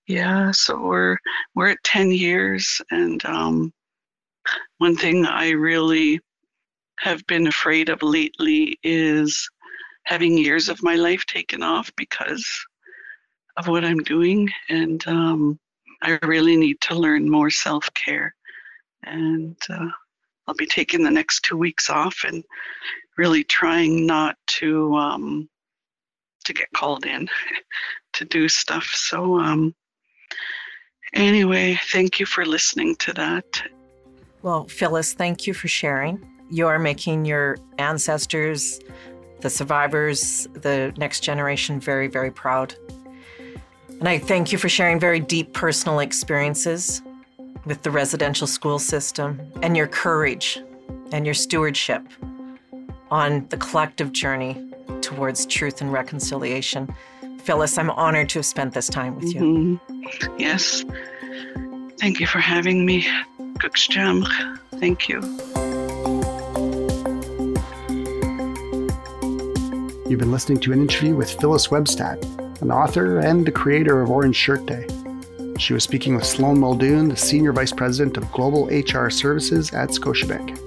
yeah, 0.07 0.51
so 0.53 0.81
we're 0.81 1.17
we're 1.55 1.71
at 1.71 1.85
10 1.85 2.11
years, 2.13 2.81
and 2.91 3.25
um, 3.25 3.73
one 4.79 4.97
thing 4.97 5.27
I 5.27 5.51
really 5.51 6.21
have 7.01 7.27
been 7.27 7.47
afraid 7.47 7.89
of 7.89 8.03
lately 8.03 8.79
is 8.83 9.49
having 10.05 10.39
years 10.39 10.69
of 10.69 10.83
my 10.83 10.95
life 10.95 11.25
taken 11.27 11.63
off 11.63 11.91
because 11.97 12.47
of 13.57 13.69
what 13.69 13.85
I'm 13.85 13.99
doing, 13.99 14.49
and 14.69 15.07
um, 15.09 15.59
I 16.03 16.19
really 16.23 16.57
need 16.57 16.81
to 16.83 16.95
learn 16.95 17.31
more 17.31 17.51
self 17.51 17.93
care 17.95 18.35
and 19.07 19.57
uh, 19.71 19.89
I'll 20.47 20.55
be 20.55 20.67
taking 20.67 21.03
the 21.03 21.11
next 21.11 21.41
two 21.43 21.57
weeks 21.57 21.89
off 21.91 22.25
and 22.27 22.45
really 23.17 23.45
trying 23.45 24.07
not 24.07 24.37
to 24.59 24.95
um, 24.97 25.49
to 26.45 26.53
get 26.53 26.69
called 26.75 27.07
in 27.07 27.29
to 28.15 28.25
do 28.25 28.49
stuff. 28.49 28.85
So 28.85 29.39
um, 29.39 29.75
anyway, 31.13 31.79
thank 31.91 32.21
you 32.21 32.27
for 32.27 32.45
listening 32.45 32.97
to 32.97 33.13
that. 33.15 33.63
Well, 34.43 34.67
Phyllis, 34.69 35.13
thank 35.13 35.47
you 35.47 35.55
for 35.55 35.69
sharing. 35.69 36.25
You 36.51 36.69
are 36.69 36.79
making 36.79 37.25
your 37.25 37.59
ancestors, 37.79 38.81
the 39.41 39.51
survivors, 39.51 40.47
the 40.55 40.93
next 40.97 41.21
generation 41.21 41.81
very, 41.81 42.07
very 42.07 42.31
proud. 42.31 42.75
And 43.89 44.09
I 44.09 44.19
thank 44.19 44.53
you 44.53 44.59
for 44.59 44.69
sharing 44.69 45.01
very 45.01 45.21
deep 45.21 45.53
personal 45.53 46.01
experiences 46.01 47.03
with 47.65 47.83
the 47.83 47.91
residential 47.91 48.47
school 48.47 48.79
system 48.79 49.41
and 49.63 49.77
your 49.77 49.87
courage 49.87 50.61
and 51.13 51.25
your 51.25 51.35
stewardship 51.35 52.03
on 53.11 53.47
the 53.49 53.57
collective 53.57 54.13
journey 54.13 54.71
towards 55.01 55.47
truth 55.47 55.81
and 55.81 55.93
reconciliation. 55.93 56.95
Phyllis, 57.47 57.79
I'm 57.79 57.91
honored 57.91 58.29
to 58.31 58.41
have 58.41 58.47
spent 58.47 58.75
this 58.75 58.89
time 58.89 59.15
with 59.15 59.33
you. 59.33 59.41
Mm-hmm. 59.41 60.37
Yes. 60.37 60.85
Thank 62.01 62.19
you 62.19 62.27
for 62.27 62.41
having 62.41 62.85
me. 62.85 63.07
Kuksjam. 63.59 64.27
Thank 64.81 65.09
you. 65.09 65.21
You've 70.11 70.19
been 70.19 70.33
listening 70.33 70.59
to 70.61 70.73
an 70.73 70.81
interview 70.81 71.15
with 71.15 71.31
Phyllis 71.41 71.69
Webstad, 71.69 72.61
an 72.63 72.73
author 72.73 73.21
and 73.21 73.47
the 73.47 73.53
creator 73.53 74.03
of 74.03 74.11
Orange 74.11 74.35
Shirt 74.35 74.67
Day. 74.67 74.89
She 75.57 75.73
was 75.73 75.85
speaking 75.85 76.17
with 76.17 76.27
Sloane 76.27 76.59
Muldoon, 76.59 77.09
the 77.09 77.17
Senior 77.17 77.53
Vice 77.53 77.73
President 77.73 78.17
of 78.17 78.31
Global 78.33 78.67
HR 78.67 79.09
Services 79.09 79.73
at 79.73 79.91
Scotiabank. 79.91 80.66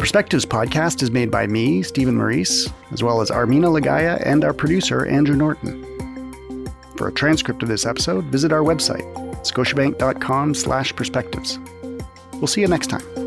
Perspectives 0.00 0.46
podcast 0.46 1.02
is 1.02 1.10
made 1.10 1.30
by 1.30 1.46
me, 1.46 1.82
Stephen 1.82 2.16
Maurice, 2.16 2.70
as 2.90 3.02
well 3.02 3.20
as 3.20 3.30
Armina 3.30 3.68
Lagaya 3.68 4.18
and 4.24 4.44
our 4.44 4.54
producer, 4.54 5.04
Andrew 5.04 5.36
Norton. 5.36 6.66
For 6.96 7.08
a 7.08 7.12
transcript 7.12 7.62
of 7.62 7.68
this 7.68 7.84
episode, 7.84 8.24
visit 8.24 8.50
our 8.50 8.62
website, 8.62 9.04
scotiabank.com 9.44 10.54
slash 10.54 10.96
perspectives. 10.96 11.58
We'll 12.32 12.46
see 12.46 12.62
you 12.62 12.68
next 12.68 12.86
time. 12.86 13.19